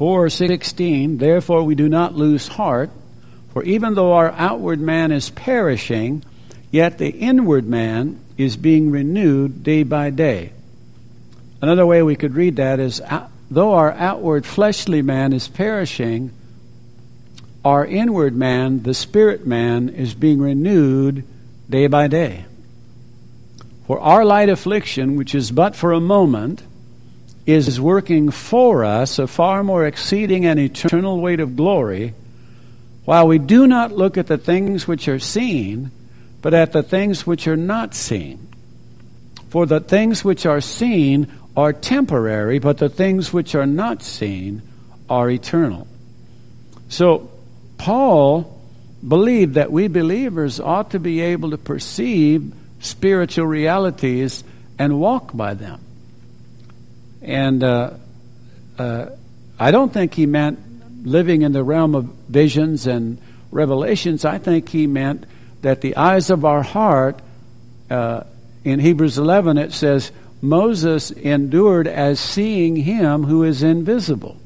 Four 0.00 0.30
sixteen. 0.30 1.18
Therefore, 1.18 1.62
we 1.62 1.74
do 1.74 1.86
not 1.86 2.14
lose 2.14 2.48
heart, 2.48 2.88
for 3.52 3.62
even 3.64 3.94
though 3.94 4.14
our 4.14 4.30
outward 4.32 4.80
man 4.80 5.12
is 5.12 5.28
perishing, 5.28 6.24
yet 6.70 6.96
the 6.96 7.10
inward 7.10 7.66
man 7.66 8.18
is 8.38 8.56
being 8.56 8.90
renewed 8.90 9.62
day 9.62 9.82
by 9.82 10.08
day. 10.08 10.52
Another 11.60 11.84
way 11.84 12.02
we 12.02 12.16
could 12.16 12.34
read 12.34 12.56
that 12.56 12.80
is 12.80 13.02
though 13.50 13.74
our 13.74 13.92
outward 13.92 14.46
fleshly 14.46 15.02
man 15.02 15.34
is 15.34 15.48
perishing, 15.48 16.32
our 17.62 17.84
inward 17.84 18.34
man, 18.34 18.82
the 18.84 18.94
spirit 18.94 19.46
man, 19.46 19.90
is 19.90 20.14
being 20.14 20.40
renewed 20.40 21.24
day 21.68 21.88
by 21.88 22.06
day. 22.06 22.46
For 23.86 24.00
our 24.00 24.24
light 24.24 24.48
affliction, 24.48 25.16
which 25.16 25.34
is 25.34 25.50
but 25.50 25.76
for 25.76 25.92
a 25.92 26.00
moment, 26.00 26.62
is 27.52 27.80
working 27.80 28.30
for 28.30 28.84
us 28.84 29.18
a 29.18 29.26
far 29.26 29.62
more 29.64 29.86
exceeding 29.86 30.46
and 30.46 30.58
eternal 30.58 31.20
weight 31.20 31.40
of 31.40 31.56
glory, 31.56 32.14
while 33.04 33.26
we 33.26 33.38
do 33.38 33.66
not 33.66 33.92
look 33.92 34.18
at 34.18 34.26
the 34.26 34.38
things 34.38 34.86
which 34.86 35.08
are 35.08 35.18
seen, 35.18 35.90
but 36.42 36.54
at 36.54 36.72
the 36.72 36.82
things 36.82 37.26
which 37.26 37.46
are 37.46 37.56
not 37.56 37.94
seen. 37.94 38.48
For 39.50 39.66
the 39.66 39.80
things 39.80 40.24
which 40.24 40.46
are 40.46 40.60
seen 40.60 41.32
are 41.56 41.72
temporary, 41.72 42.58
but 42.58 42.78
the 42.78 42.88
things 42.88 43.32
which 43.32 43.54
are 43.54 43.66
not 43.66 44.02
seen 44.02 44.62
are 45.08 45.28
eternal. 45.28 45.86
So, 46.88 47.30
Paul 47.78 48.60
believed 49.06 49.54
that 49.54 49.72
we 49.72 49.88
believers 49.88 50.60
ought 50.60 50.90
to 50.90 51.00
be 51.00 51.20
able 51.20 51.50
to 51.50 51.58
perceive 51.58 52.52
spiritual 52.80 53.46
realities 53.46 54.44
and 54.78 55.00
walk 55.00 55.36
by 55.36 55.54
them. 55.54 55.80
And 57.22 57.62
uh, 57.62 57.92
uh, 58.78 59.06
I 59.58 59.70
don't 59.70 59.92
think 59.92 60.14
he 60.14 60.26
meant 60.26 61.06
living 61.06 61.42
in 61.42 61.52
the 61.52 61.64
realm 61.64 61.94
of 61.94 62.04
visions 62.28 62.86
and 62.86 63.18
revelations. 63.50 64.24
I 64.24 64.38
think 64.38 64.68
he 64.68 64.86
meant 64.86 65.26
that 65.62 65.80
the 65.80 65.96
eyes 65.96 66.30
of 66.30 66.44
our 66.44 66.62
heart, 66.62 67.20
uh, 67.90 68.24
in 68.64 68.80
Hebrews 68.80 69.18
11, 69.18 69.58
it 69.58 69.72
says, 69.72 70.12
Moses 70.42 71.10
endured 71.10 71.86
as 71.86 72.18
seeing 72.18 72.76
him 72.76 73.24
who 73.24 73.44
is 73.44 73.62
invisible. 73.62 74.36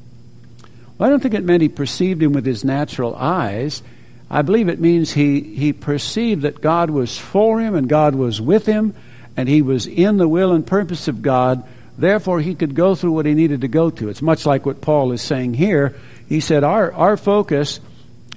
Well, 0.97 1.07
I 1.07 1.09
don't 1.09 1.21
think 1.21 1.33
it 1.33 1.43
meant 1.43 1.61
he 1.61 1.69
perceived 1.69 2.21
him 2.21 2.33
with 2.33 2.45
his 2.45 2.63
natural 2.63 3.15
eyes. 3.15 3.81
I 4.29 4.41
believe 4.41 4.67
it 4.67 4.79
means 4.79 5.11
he, 5.11 5.41
he 5.41 5.71
perceived 5.71 6.41
that 6.41 6.61
God 6.61 6.89
was 6.89 7.17
for 7.17 7.59
him 7.59 7.75
and 7.75 7.87
God 7.87 8.15
was 8.15 8.41
with 8.41 8.65
him 8.65 8.95
and 9.37 9.47
he 9.47 9.61
was 9.61 9.87
in 9.87 10.17
the 10.17 10.27
will 10.27 10.51
and 10.51 10.65
purpose 10.65 11.07
of 11.07 11.21
God 11.21 11.67
Therefore, 11.97 12.41
he 12.41 12.55
could 12.55 12.75
go 12.75 12.95
through 12.95 13.13
what 13.13 13.25
he 13.25 13.33
needed 13.33 13.61
to 13.61 13.67
go 13.67 13.89
to. 13.89 14.09
It's 14.09 14.21
much 14.21 14.45
like 14.45 14.65
what 14.65 14.81
Paul 14.81 15.11
is 15.11 15.21
saying 15.21 15.53
here. 15.53 15.95
He 16.27 16.39
said, 16.39 16.63
Our, 16.63 16.91
our 16.91 17.17
focus 17.17 17.79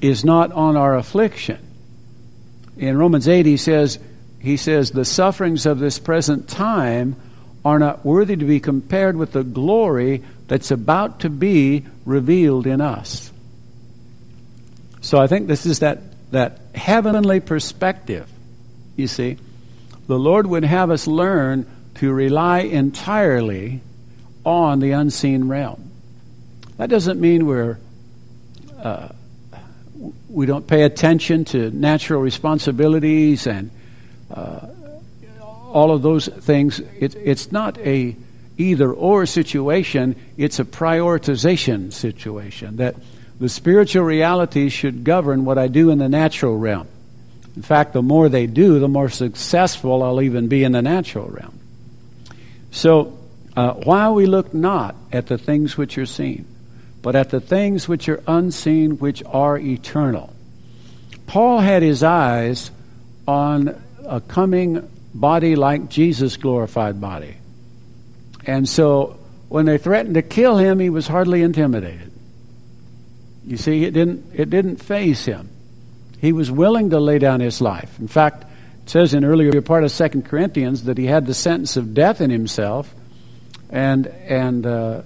is 0.00 0.24
not 0.24 0.52
on 0.52 0.76
our 0.76 0.96
affliction. 0.96 1.58
In 2.76 2.96
Romans 2.96 3.26
8, 3.26 3.46
he 3.46 3.56
says, 3.56 3.98
he 4.40 4.56
says, 4.56 4.92
The 4.92 5.04
sufferings 5.04 5.66
of 5.66 5.80
this 5.80 5.98
present 5.98 6.48
time 6.48 7.16
are 7.64 7.78
not 7.78 8.04
worthy 8.04 8.36
to 8.36 8.44
be 8.44 8.60
compared 8.60 9.16
with 9.16 9.32
the 9.32 9.42
glory 9.42 10.22
that's 10.46 10.70
about 10.70 11.20
to 11.20 11.30
be 11.30 11.84
revealed 12.06 12.66
in 12.66 12.80
us. 12.80 13.32
So 15.00 15.18
I 15.18 15.26
think 15.26 15.48
this 15.48 15.66
is 15.66 15.80
that, 15.80 15.98
that 16.30 16.60
heavenly 16.74 17.40
perspective, 17.40 18.30
you 18.96 19.08
see. 19.08 19.38
The 20.06 20.18
Lord 20.18 20.46
would 20.46 20.64
have 20.64 20.90
us 20.90 21.06
learn 21.06 21.66
to 21.98 22.12
rely 22.12 22.60
entirely 22.60 23.80
on 24.44 24.80
the 24.80 24.92
unseen 24.92 25.48
realm. 25.48 25.90
That 26.76 26.88
doesn't 26.90 27.20
mean 27.20 27.46
we're 27.46 27.78
uh, 28.78 29.08
we 30.28 30.46
don't 30.46 30.66
pay 30.66 30.82
attention 30.82 31.44
to 31.46 31.70
natural 31.72 32.20
responsibilities 32.20 33.48
and 33.48 33.70
uh, 34.32 34.68
all 35.72 35.90
of 35.90 36.02
those 36.02 36.28
things. 36.28 36.78
It, 36.78 37.16
it's 37.16 37.50
not 37.50 37.76
a 37.78 38.14
either 38.56 38.92
or 38.92 39.26
situation. 39.26 40.14
It's 40.36 40.60
a 40.60 40.64
prioritization 40.64 41.92
situation 41.92 42.76
that 42.76 42.94
the 43.40 43.48
spiritual 43.48 44.04
realities 44.04 44.72
should 44.72 45.02
govern 45.02 45.44
what 45.44 45.58
I 45.58 45.66
do 45.66 45.90
in 45.90 45.98
the 45.98 46.08
natural 46.08 46.56
realm. 46.56 46.86
In 47.56 47.62
fact, 47.62 47.92
the 47.92 48.02
more 48.02 48.28
they 48.28 48.46
do, 48.46 48.78
the 48.78 48.88
more 48.88 49.08
successful 49.08 50.04
I'll 50.04 50.22
even 50.22 50.46
be 50.46 50.62
in 50.62 50.72
the 50.72 50.82
natural 50.82 51.28
realm. 51.28 51.57
So, 52.70 53.18
uh, 53.56 53.72
while 53.74 54.14
we 54.14 54.26
look 54.26 54.54
not 54.54 54.94
at 55.12 55.26
the 55.26 55.38
things 55.38 55.76
which 55.76 55.98
are 55.98 56.06
seen, 56.06 56.46
but 57.02 57.16
at 57.16 57.30
the 57.30 57.40
things 57.40 57.88
which 57.88 58.08
are 58.08 58.22
unseen, 58.26 58.98
which 58.98 59.22
are 59.24 59.58
eternal. 59.58 60.32
Paul 61.26 61.60
had 61.60 61.82
his 61.82 62.02
eyes 62.02 62.70
on 63.26 63.80
a 64.04 64.20
coming 64.20 64.88
body 65.14 65.56
like 65.56 65.88
Jesus' 65.88 66.36
glorified 66.36 67.00
body. 67.00 67.36
And 68.46 68.68
so 68.68 69.18
when 69.48 69.66
they 69.66 69.78
threatened 69.78 70.14
to 70.14 70.22
kill 70.22 70.56
him, 70.56 70.78
he 70.78 70.90
was 70.90 71.06
hardly 71.06 71.42
intimidated. 71.42 72.12
You 73.44 73.56
see, 73.56 73.84
it 73.84 73.92
didn't, 73.92 74.32
it 74.34 74.50
didn't 74.50 74.76
faze 74.76 75.24
him. 75.24 75.50
He 76.20 76.32
was 76.32 76.50
willing 76.50 76.90
to 76.90 77.00
lay 77.00 77.18
down 77.18 77.40
his 77.40 77.60
life. 77.60 77.98
In 77.98 78.08
fact, 78.08 78.44
it 78.88 78.92
says 78.92 79.12
in 79.12 79.22
earlier 79.22 79.60
part 79.60 79.84
of 79.84 79.90
Second 79.90 80.24
Corinthians 80.24 80.84
that 80.84 80.96
he 80.96 81.04
had 81.04 81.26
the 81.26 81.34
sentence 81.34 81.76
of 81.76 81.92
death 81.92 82.22
in 82.22 82.30
himself, 82.30 82.90
and 83.68 84.06
and 84.06 84.64
uh, 84.64 85.02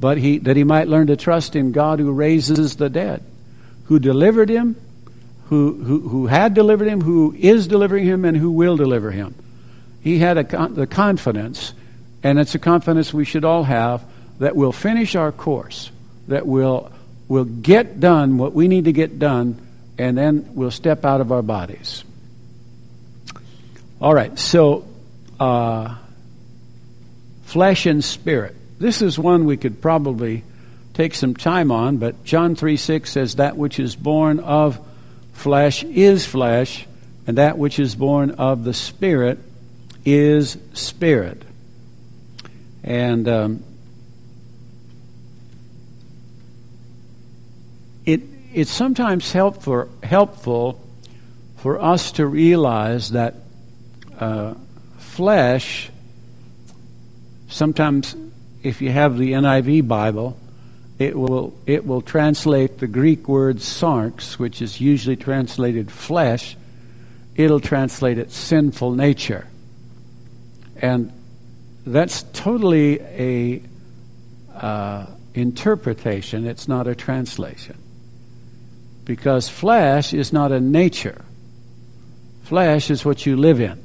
but 0.00 0.18
he 0.18 0.38
that 0.38 0.56
he 0.56 0.64
might 0.64 0.88
learn 0.88 1.06
to 1.06 1.14
trust 1.14 1.54
in 1.54 1.70
God 1.70 2.00
who 2.00 2.10
raises 2.10 2.74
the 2.74 2.90
dead, 2.90 3.22
who 3.84 4.00
delivered 4.00 4.48
him, 4.48 4.74
who 5.44 5.74
who, 5.74 6.08
who 6.08 6.26
had 6.26 6.54
delivered 6.54 6.88
him, 6.88 7.00
who 7.00 7.32
is 7.38 7.68
delivering 7.68 8.04
him, 8.04 8.24
and 8.24 8.36
who 8.36 8.50
will 8.50 8.76
deliver 8.76 9.12
him. 9.12 9.36
He 10.00 10.18
had 10.18 10.36
a, 10.38 10.66
the 10.66 10.88
confidence, 10.88 11.74
and 12.24 12.36
it's 12.36 12.56
a 12.56 12.58
confidence 12.58 13.14
we 13.14 13.24
should 13.24 13.44
all 13.44 13.62
have 13.62 14.02
that 14.40 14.56
we'll 14.56 14.72
finish 14.72 15.14
our 15.14 15.30
course, 15.30 15.92
that 16.26 16.48
we'll 16.48 16.90
we'll 17.28 17.44
get 17.44 18.00
done 18.00 18.38
what 18.38 18.54
we 18.54 18.66
need 18.66 18.86
to 18.86 18.92
get 18.92 19.20
done, 19.20 19.64
and 19.98 20.18
then 20.18 20.56
we'll 20.56 20.72
step 20.72 21.04
out 21.04 21.20
of 21.20 21.30
our 21.30 21.42
bodies. 21.42 22.02
All 24.02 24.12
right, 24.12 24.36
so 24.36 24.84
uh, 25.38 25.94
flesh 27.44 27.86
and 27.86 28.02
spirit. 28.02 28.56
This 28.80 29.00
is 29.00 29.16
one 29.16 29.44
we 29.44 29.56
could 29.56 29.80
probably 29.80 30.42
take 30.92 31.14
some 31.14 31.36
time 31.36 31.70
on, 31.70 31.98
but 31.98 32.24
John 32.24 32.56
3 32.56 32.76
6 32.76 33.08
says, 33.08 33.36
That 33.36 33.56
which 33.56 33.78
is 33.78 33.94
born 33.94 34.40
of 34.40 34.80
flesh 35.34 35.84
is 35.84 36.26
flesh, 36.26 36.84
and 37.28 37.38
that 37.38 37.58
which 37.58 37.78
is 37.78 37.94
born 37.94 38.32
of 38.32 38.64
the 38.64 38.74
spirit 38.74 39.38
is 40.04 40.58
spirit. 40.72 41.40
And 42.82 43.28
um, 43.28 43.62
it, 48.04 48.22
it's 48.52 48.72
sometimes 48.72 49.30
helpful, 49.30 49.88
helpful 50.02 50.80
for 51.58 51.80
us 51.80 52.10
to 52.12 52.26
realize 52.26 53.10
that 53.10 53.36
uh, 54.22 54.54
flesh, 54.98 55.90
sometimes 57.48 58.14
if 58.62 58.80
you 58.80 58.90
have 58.90 59.18
the 59.18 59.32
NIV 59.32 59.88
Bible, 59.88 60.38
it 61.00 61.18
will 61.18 61.52
it 61.66 61.84
will 61.84 62.02
translate 62.02 62.78
the 62.78 62.86
Greek 62.86 63.26
word 63.26 63.56
sarx, 63.56 64.38
which 64.38 64.62
is 64.62 64.80
usually 64.80 65.16
translated 65.16 65.90
flesh. 65.90 66.56
It'll 67.34 67.58
translate 67.60 68.18
it 68.18 68.30
sinful 68.30 68.92
nature, 68.92 69.48
and 70.76 71.12
that's 71.84 72.22
totally 72.22 73.00
a 73.00 73.62
uh, 74.54 75.06
interpretation. 75.34 76.46
It's 76.46 76.68
not 76.68 76.86
a 76.86 76.94
translation 76.94 77.76
because 79.04 79.48
flesh 79.48 80.14
is 80.14 80.32
not 80.32 80.52
a 80.52 80.60
nature. 80.60 81.24
Flesh 82.44 82.88
is 82.88 83.04
what 83.04 83.26
you 83.26 83.36
live 83.36 83.60
in. 83.60 83.81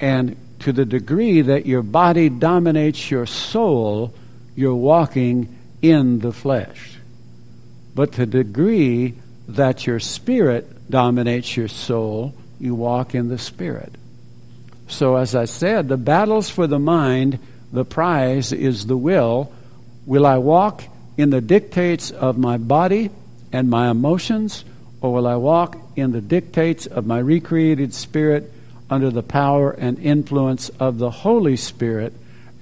And 0.00 0.36
to 0.60 0.72
the 0.72 0.84
degree 0.84 1.42
that 1.42 1.66
your 1.66 1.82
body 1.82 2.28
dominates 2.28 3.10
your 3.10 3.26
soul, 3.26 4.14
you're 4.56 4.74
walking 4.74 5.56
in 5.82 6.18
the 6.18 6.32
flesh. 6.32 6.98
But 7.94 8.12
to 8.12 8.26
the 8.26 8.44
degree 8.44 9.14
that 9.48 9.86
your 9.86 10.00
spirit 10.00 10.90
dominates 10.90 11.56
your 11.56 11.68
soul, 11.68 12.34
you 12.60 12.74
walk 12.74 13.14
in 13.14 13.28
the 13.28 13.38
spirit. 13.38 13.94
So, 14.88 15.16
as 15.16 15.34
I 15.34 15.44
said, 15.44 15.88
the 15.88 15.96
battles 15.96 16.48
for 16.48 16.66
the 16.66 16.78
mind, 16.78 17.38
the 17.72 17.84
prize 17.84 18.52
is 18.52 18.86
the 18.86 18.96
will. 18.96 19.52
Will 20.06 20.26
I 20.26 20.38
walk 20.38 20.82
in 21.16 21.30
the 21.30 21.40
dictates 21.40 22.10
of 22.10 22.38
my 22.38 22.56
body 22.56 23.10
and 23.52 23.68
my 23.68 23.90
emotions, 23.90 24.64
or 25.00 25.12
will 25.12 25.26
I 25.26 25.36
walk 25.36 25.76
in 25.96 26.12
the 26.12 26.20
dictates 26.20 26.86
of 26.86 27.06
my 27.06 27.18
recreated 27.18 27.92
spirit 27.94 28.50
under 28.90 29.10
the 29.10 29.22
power 29.22 29.70
and 29.70 29.98
influence 29.98 30.68
of 30.80 30.98
the 30.98 31.10
Holy 31.10 31.56
Spirit 31.56 32.12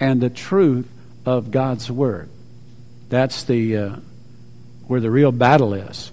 and 0.00 0.20
the 0.20 0.30
truth 0.30 0.88
of 1.24 1.50
God's 1.50 1.90
Word? 1.90 2.28
That's 3.08 3.44
the 3.44 3.76
uh, 3.76 3.96
where 4.86 5.00
the 5.00 5.10
real 5.10 5.32
battle 5.32 5.74
is. 5.74 6.10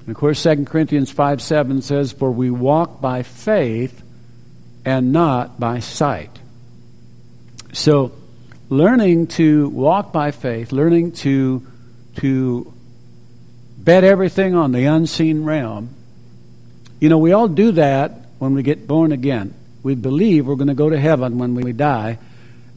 And 0.00 0.08
of 0.10 0.16
course, 0.16 0.42
2 0.42 0.64
Corinthians 0.64 1.10
5 1.10 1.40
7 1.40 1.82
says, 1.82 2.12
For 2.12 2.30
we 2.30 2.50
walk 2.50 3.00
by 3.00 3.22
faith 3.22 4.02
and 4.84 5.12
not 5.12 5.58
by 5.58 5.80
sight. 5.80 6.30
So, 7.72 8.12
learning 8.68 9.28
to 9.28 9.68
walk 9.70 10.12
by 10.12 10.30
faith, 10.30 10.72
learning 10.72 11.12
to, 11.12 11.66
to 12.16 12.72
bet 13.78 14.04
everything 14.04 14.54
on 14.54 14.72
the 14.72 14.84
unseen 14.84 15.44
realm, 15.44 15.90
you 17.00 17.08
know, 17.08 17.18
we 17.18 17.32
all 17.32 17.48
do 17.48 17.72
that 17.72 18.23
when 18.44 18.52
we 18.52 18.62
get 18.62 18.86
born 18.86 19.10
again. 19.10 19.54
We 19.82 19.94
believe 19.94 20.46
we're 20.46 20.56
going 20.56 20.68
to 20.68 20.74
go 20.74 20.90
to 20.90 21.00
heaven 21.00 21.38
when 21.38 21.54
we 21.54 21.72
die. 21.72 22.18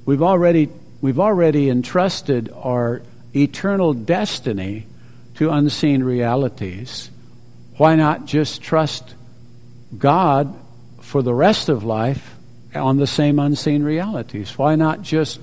We've 0.05 0.23
already, 0.23 0.69
we've 1.01 1.19
already 1.19 1.69
entrusted 1.69 2.49
our 2.55 3.01
eternal 3.35 3.93
destiny 3.93 4.87
to 5.35 5.49
unseen 5.49 6.03
realities. 6.03 7.11
Why 7.75 7.97
not 7.97 8.25
just 8.25 8.61
trust 8.61 9.13
God 9.97 10.57
for 11.01 11.21
the 11.21 11.33
rest 11.33 11.67
of 11.67 11.83
life 11.83 12.35
on 12.73 12.95
the 12.95 13.05
same 13.05 13.37
unseen 13.37 13.83
realities? 13.83 14.57
Why 14.57 14.75
not 14.75 15.01
just 15.01 15.37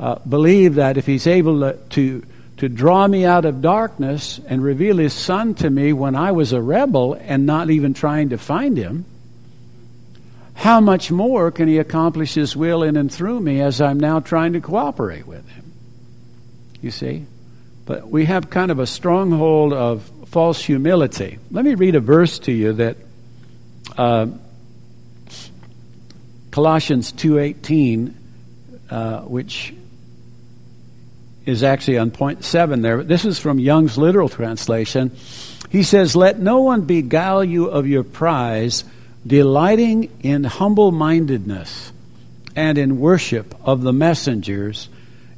uh, 0.00 0.16
believe 0.28 0.74
that 0.74 0.96
if 0.96 1.06
He's 1.06 1.28
able 1.28 1.60
to, 1.60 1.78
to, 1.90 2.26
to 2.56 2.68
draw 2.68 3.06
me 3.06 3.24
out 3.24 3.44
of 3.44 3.62
darkness 3.62 4.40
and 4.48 4.64
reveal 4.64 4.96
His 4.96 5.12
Son 5.12 5.54
to 5.54 5.70
me 5.70 5.92
when 5.92 6.16
I 6.16 6.32
was 6.32 6.52
a 6.52 6.60
rebel 6.60 7.14
and 7.14 7.46
not 7.46 7.70
even 7.70 7.94
trying 7.94 8.30
to 8.30 8.36
find 8.36 8.76
Him, 8.76 9.04
how 10.60 10.78
much 10.78 11.10
more 11.10 11.50
can 11.50 11.68
He 11.68 11.78
accomplish 11.78 12.34
His 12.34 12.54
will 12.54 12.82
in 12.82 12.96
and 12.96 13.10
through 13.10 13.40
me 13.40 13.62
as 13.62 13.80
I'm 13.80 13.98
now 13.98 14.20
trying 14.20 14.52
to 14.52 14.60
cooperate 14.60 15.26
with 15.26 15.48
Him? 15.48 15.72
You 16.82 16.90
see? 16.90 17.24
But 17.86 18.10
we 18.10 18.26
have 18.26 18.50
kind 18.50 18.70
of 18.70 18.78
a 18.78 18.86
stronghold 18.86 19.72
of 19.72 20.02
false 20.26 20.62
humility. 20.62 21.38
Let 21.50 21.64
me 21.64 21.74
read 21.76 21.94
a 21.94 22.00
verse 22.00 22.38
to 22.40 22.52
you 22.52 22.74
that 22.74 22.98
uh, 23.96 24.26
Colossians 26.50 27.10
two 27.10 27.38
eighteen, 27.38 28.14
uh, 28.90 29.20
which 29.20 29.74
is 31.46 31.62
actually 31.62 31.96
on 31.96 32.10
point 32.10 32.44
seven 32.44 32.82
there. 32.82 33.02
This 33.02 33.24
is 33.24 33.38
from 33.38 33.58
Young's 33.58 33.96
literal 33.96 34.28
translation. 34.28 35.16
He 35.70 35.84
says, 35.84 36.14
"Let 36.14 36.38
no 36.38 36.60
one 36.60 36.82
beguile 36.82 37.44
you 37.44 37.66
of 37.66 37.86
your 37.86 38.04
prize, 38.04 38.84
delighting 39.26 40.10
in 40.22 40.44
humble 40.44 40.92
mindedness 40.92 41.92
and 42.56 42.78
in 42.78 42.98
worship 43.00 43.54
of 43.64 43.82
the 43.82 43.92
messengers." 43.92 44.88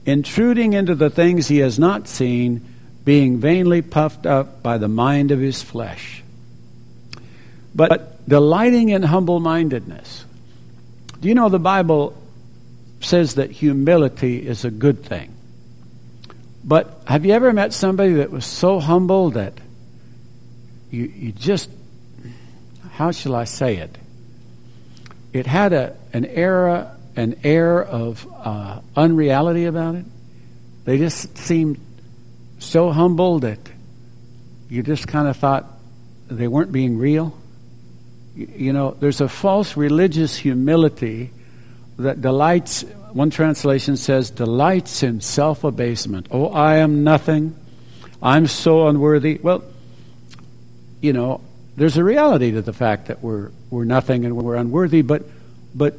intruding 0.06 0.72
into 0.72 0.94
the 0.94 1.10
things 1.10 1.48
he 1.48 1.58
has 1.58 1.78
not 1.78 2.08
seen, 2.08 2.60
being 3.04 3.38
vainly 3.38 3.82
puffed 3.82 4.26
up 4.26 4.62
by 4.62 4.78
the 4.78 4.88
mind 4.88 5.30
of 5.30 5.40
his 5.40 5.62
flesh. 5.62 6.22
But 7.74 8.28
delighting 8.28 8.90
in 8.90 9.02
humble 9.02 9.40
mindedness. 9.40 10.24
Do 11.20 11.28
you 11.28 11.34
know 11.34 11.48
the 11.48 11.58
Bible 11.58 12.14
says 13.00 13.36
that 13.36 13.50
humility 13.50 14.46
is 14.46 14.64
a 14.64 14.70
good 14.70 15.04
thing? 15.04 15.34
But 16.64 17.02
have 17.06 17.24
you 17.24 17.32
ever 17.32 17.52
met 17.52 17.72
somebody 17.72 18.14
that 18.14 18.30
was 18.30 18.46
so 18.46 18.78
humble 18.78 19.30
that 19.30 19.54
you, 20.90 21.04
you 21.04 21.32
just, 21.32 21.70
how 22.92 23.10
shall 23.10 23.34
I 23.34 23.44
say 23.44 23.76
it? 23.76 23.98
It 25.32 25.46
had 25.46 25.72
a, 25.72 25.96
an 26.12 26.24
era 26.26 26.96
an 27.16 27.38
air 27.44 27.82
of 27.82 28.26
uh, 28.32 28.80
unreality 28.96 29.64
about 29.66 29.94
it. 29.96 30.04
They 30.84 30.98
just 30.98 31.36
seemed 31.36 31.78
so 32.58 32.90
humble 32.90 33.40
that 33.40 33.58
you 34.68 34.82
just 34.82 35.06
kind 35.08 35.28
of 35.28 35.36
thought 35.36 35.66
they 36.28 36.48
weren't 36.48 36.72
being 36.72 36.98
real. 36.98 37.36
You 38.34 38.72
know, 38.72 38.92
there's 38.92 39.20
a 39.20 39.28
false 39.28 39.76
religious 39.76 40.36
humility 40.36 41.30
that 41.98 42.22
delights, 42.22 42.82
one 43.12 43.28
translation 43.28 43.96
says, 43.98 44.30
delights 44.30 45.02
in 45.02 45.20
self 45.20 45.64
abasement. 45.64 46.28
Oh, 46.30 46.48
I 46.48 46.76
am 46.76 47.04
nothing. 47.04 47.54
I'm 48.22 48.46
so 48.46 48.88
unworthy. 48.88 49.38
Well, 49.42 49.62
you 51.02 51.12
know, 51.12 51.42
there's 51.76 51.96
a 51.96 52.04
reality 52.04 52.52
to 52.52 52.62
the 52.62 52.72
fact 52.72 53.06
that 53.06 53.22
we're, 53.22 53.50
we're 53.70 53.84
nothing 53.84 54.24
and 54.24 54.36
we're 54.36 54.56
unworthy, 54.56 55.02
but, 55.02 55.22
but 55.74 55.94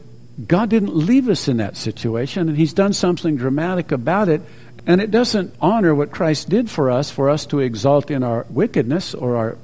God 0.48 0.70
didn't 0.70 0.96
leave 0.96 1.30
us 1.30 1.48
in 1.48 1.58
that 1.58 1.78
situation, 1.78 2.50
and 2.50 2.58
He's 2.58 2.74
done 2.74 2.94
something 2.94 3.38
dramatic 3.38 3.92
about 3.92 4.30
it. 4.30 4.42
And 4.86 5.00
it 5.00 5.12
doesn't 5.12 5.56
honor 5.62 5.96
what 5.96 6.12
Christ 6.12 6.50
did 6.50 6.70
for 6.70 6.92
us, 6.92 7.10
for 7.10 7.30
us 7.30 7.46
to 7.48 7.60
exalt 7.60 8.12
in 8.12 8.22
our 8.22 8.46
wickedness 8.50 9.16
or 9.16 9.38
our, 9.38 9.58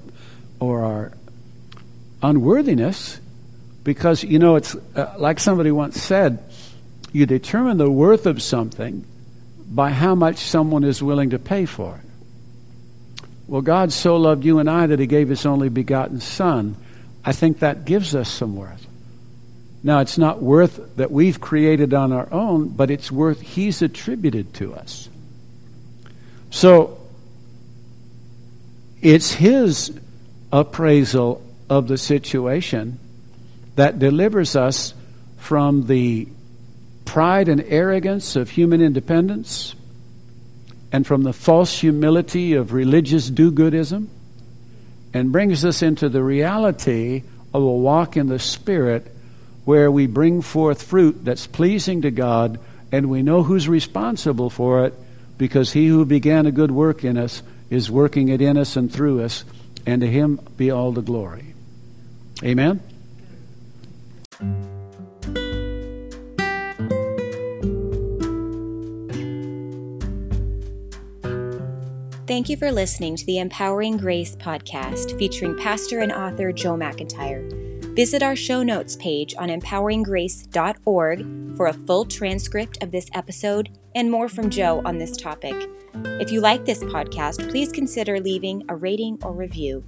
or 0.60 0.84
our 0.86 1.12
unworthiness, 2.24 3.20
because, 3.84 4.24
you 4.24 4.40
know, 4.40 4.56
it's 4.56 4.76
uh, 4.96 5.16
like 5.18 5.40
somebody 5.40 5.72
once 5.72 6.02
said 6.02 6.44
you 7.12 7.26
determine 7.26 7.78
the 7.78 7.90
worth 7.90 8.26
of 8.26 8.42
something 8.42 9.06
by 9.68 9.92
how 9.92 10.16
much 10.16 10.38
someone 10.38 10.84
is 10.84 11.02
willing 11.02 11.32
to 11.32 11.40
pay 11.40 11.66
for 11.66 11.96
it. 11.96 12.09
Well, 13.50 13.64
God 13.64 13.92
so 13.92 14.16
loved 14.18 14.46
you 14.46 14.60
and 14.60 14.70
I 14.70 14.86
that 14.86 15.00
He 15.00 15.08
gave 15.08 15.28
His 15.28 15.44
only 15.44 15.70
begotten 15.70 16.22
Son. 16.22 16.76
I 17.26 17.32
think 17.32 17.60
that 17.60 17.84
gives 17.84 18.14
us 18.14 18.30
some 18.30 18.56
worth. 18.56 18.86
Now, 19.82 20.02
it's 20.02 20.20
not 20.20 20.40
worth 20.40 20.98
that 20.98 21.10
we've 21.10 21.42
created 21.42 21.96
on 21.96 22.14
our 22.14 22.32
own, 22.32 22.70
but 22.70 22.92
it's 22.92 23.12
worth 23.12 23.42
He's 23.42 23.82
attributed 23.82 24.54
to 24.56 24.76
us. 24.76 25.10
So, 26.52 27.00
it's 29.02 29.32
His 29.32 30.00
appraisal 30.52 31.42
of 31.72 31.88
the 31.88 31.98
situation 31.98 33.00
that 33.78 33.98
delivers 33.98 34.56
us 34.56 34.94
from 35.38 35.88
the 35.88 36.28
pride 37.06 37.50
and 37.50 37.64
arrogance 37.68 38.36
of 38.36 38.52
human 38.52 38.80
independence 38.80 39.74
and 40.92 41.06
from 41.06 41.24
the 41.24 41.34
false 41.34 41.80
humility 41.80 42.54
of 42.54 42.74
religious 42.74 43.30
do 43.30 43.52
goodism 43.52 44.08
and 45.14 45.32
brings 45.32 45.66
us 45.66 45.82
into 45.82 46.10
the 46.10 46.24
reality 46.24 47.24
of 47.54 47.62
a 47.62 47.72
walk 47.72 48.18
in 48.18 48.28
the 48.28 48.40
Spirit 48.40 49.14
where 49.66 49.92
we 49.92 50.08
bring 50.08 50.42
forth 50.42 50.84
fruit 50.84 51.24
that's 51.24 51.48
pleasing 51.48 52.02
to 52.02 52.12
God 52.12 52.60
and 52.92 53.10
we 53.10 53.22
know 53.22 53.44
who's 53.44 53.70
responsible 53.70 54.50
for 54.50 54.86
it 54.86 54.94
because 55.38 55.72
he 55.72 55.88
who 55.88 56.06
began 56.06 56.46
a 56.46 56.52
good 56.52 56.72
work 56.72 57.04
in 57.04 57.18
us 57.18 57.42
is 57.70 57.90
working 57.90 58.30
it 58.30 58.42
in 58.42 58.58
us 58.58 58.76
and 58.76 58.92
through 58.92 59.24
us, 59.24 59.46
and 59.86 60.02
to 60.02 60.08
him 60.08 60.40
be 60.58 60.72
all 60.72 60.92
the 60.92 61.02
glory. 61.02 61.54
Amen? 62.44 62.82
Thank 72.30 72.48
you 72.48 72.56
for 72.58 72.72
listening 72.72 73.16
to 73.16 73.26
the 73.26 73.40
Empowering 73.40 73.98
Grace 73.98 74.36
podcast 74.36 75.18
featuring 75.18 75.58
pastor 75.58 76.02
and 76.02 76.12
author 76.12 76.52
Joe 76.52 76.76
McIntyre. 76.76 77.96
Visit 77.96 78.22
our 78.22 78.36
show 78.36 78.62
notes 78.62 78.96
page 78.98 79.34
on 79.40 79.50
empoweringgrace.org 79.50 81.58
for 81.58 81.66
a 81.66 81.74
full 81.74 82.06
transcript 82.06 82.84
of 82.84 82.92
this 82.92 83.10
episode 83.16 83.76
and 83.96 84.12
more 84.12 84.30
from 84.30 84.52
Joe 84.52 84.84
on 84.86 85.00
this 85.00 85.18
topic. 85.18 85.56
If 86.22 86.32
you 86.32 86.40
like 86.40 86.66
this 86.66 86.84
podcast, 86.84 87.50
please 87.50 87.72
consider 87.72 88.20
leaving 88.20 88.64
a 88.70 88.76
rating 88.76 89.18
or 89.24 89.34
review. 89.34 89.84